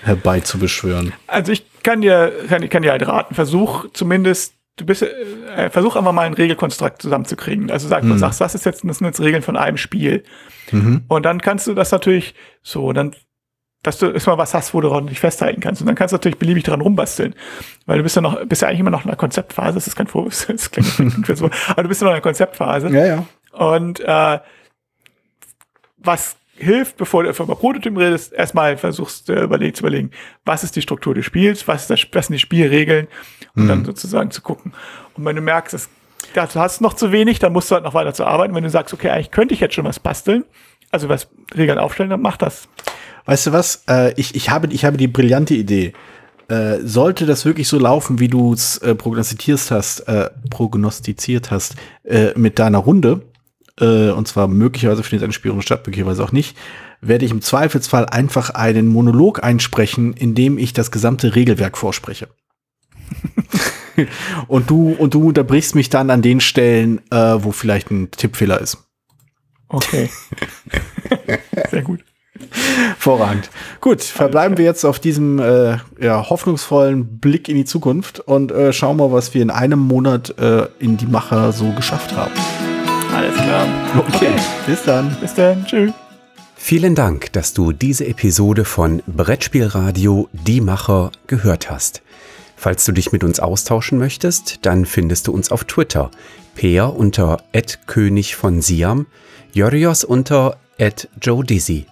[0.02, 1.14] herbei zu beschwören.
[1.28, 5.96] Also ich kann dir, kann, kann dir halt raten, versuch zumindest du bist, äh, versuch
[5.96, 7.70] einfach mal ein Regelkonstrukt zusammenzukriegen.
[7.70, 8.18] Also sag, mhm.
[8.18, 10.24] sagst, was ist jetzt, das sind jetzt Regeln von einem Spiel.
[10.72, 11.04] Mhm.
[11.08, 13.16] Und dann kannst du das natürlich so, dann,
[13.84, 15.82] dass du erstmal was hast, wo du dich festhalten kannst.
[15.82, 17.36] Und dann kannst du natürlich beliebig dran rumbasteln.
[17.86, 19.76] Weil du bist ja noch, bist ja eigentlich immer noch in einer Konzeptphase.
[19.76, 20.88] Das ist kein Vorwurf, das klingt
[21.38, 21.50] so.
[21.68, 22.90] Aber du bist ja noch in einer Konzeptphase.
[22.90, 23.26] Ja, ja.
[23.52, 24.40] Und äh,
[25.98, 30.12] was hilft, bevor du über Prototypen redest, erstmal versuchst du überlegen, zu überlegen,
[30.46, 33.08] was ist die Struktur des Spiels, was, ist das, was sind die Spielregeln
[33.56, 33.68] und mhm.
[33.68, 34.74] dann sozusagen zu gucken.
[35.16, 35.90] Und wenn du merkst, dass,
[36.34, 38.56] du hast noch zu wenig, dann musst du halt noch weiter zu arbeiten.
[38.56, 40.46] Wenn du sagst, okay, eigentlich könnte ich jetzt schon was basteln,
[40.94, 42.68] also was Regeln aufstellen, dann mach das.
[43.26, 43.84] Weißt du was?
[43.90, 45.94] Äh, ich, ich, habe, ich habe die brillante Idee.
[46.50, 51.76] Äh, sollte das wirklich so laufen, wie du es äh, prognostiziert hast, äh, prognostiziert hast
[52.04, 53.22] äh, mit deiner Runde,
[53.80, 56.58] äh, und zwar möglicherweise findet eine Spielrunde statt, möglicherweise auch nicht,
[57.02, 62.28] werde ich im Zweifelsfall einfach einen Monolog einsprechen, in dem ich das gesamte Regelwerk vorspreche.
[64.48, 68.78] und du und du unterbrichst mich dann an den Stellen, wo vielleicht ein Tippfehler ist.
[69.74, 70.10] Okay.
[71.72, 72.02] Sehr gut.
[72.98, 73.50] Vorragend.
[73.82, 78.72] Gut, verbleiben wir jetzt auf diesem äh, ja, hoffnungsvollen Blick in die Zukunft und äh,
[78.72, 82.34] schauen mal, was wir in einem Monat äh, in die Macher so geschafft haben.
[83.16, 83.68] Alles klar.
[83.98, 84.34] Okay, okay.
[84.68, 85.16] bis dann.
[85.20, 85.66] Bis dann.
[85.66, 85.92] Tschüss.
[86.56, 92.02] Vielen Dank, dass du diese Episode von Brettspielradio Die Macher gehört hast.
[92.56, 96.10] Falls du dich mit uns austauschen möchtest, dann findest du uns auf Twitter.
[96.56, 97.42] Peer unter
[97.88, 99.08] König von Siam,
[99.56, 100.58] Jorios unter
[101.22, 101.86] Joe Dizzy.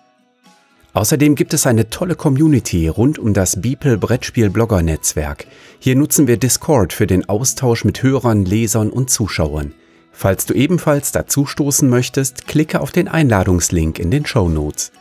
[0.93, 5.45] Außerdem gibt es eine tolle Community rund um das Beeple Brettspiel Blogger Netzwerk.
[5.77, 9.75] Hier nutzen wir Discord für den Austausch mit Hörern, Lesern und Zuschauern.
[10.11, 14.91] Falls du ebenfalls dazustoßen möchtest, klicke auf den Einladungslink in den Show Notes.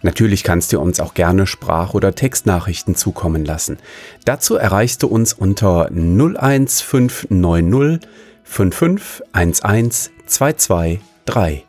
[0.00, 3.76] Natürlich kannst du uns auch gerne Sprach- oder Textnachrichten zukommen lassen.
[4.24, 8.08] Dazu erreichst du uns unter 01590
[8.42, 11.65] 5511 223.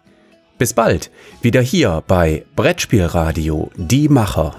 [0.57, 4.55] Bis bald, wieder hier bei Brettspielradio Die Macher.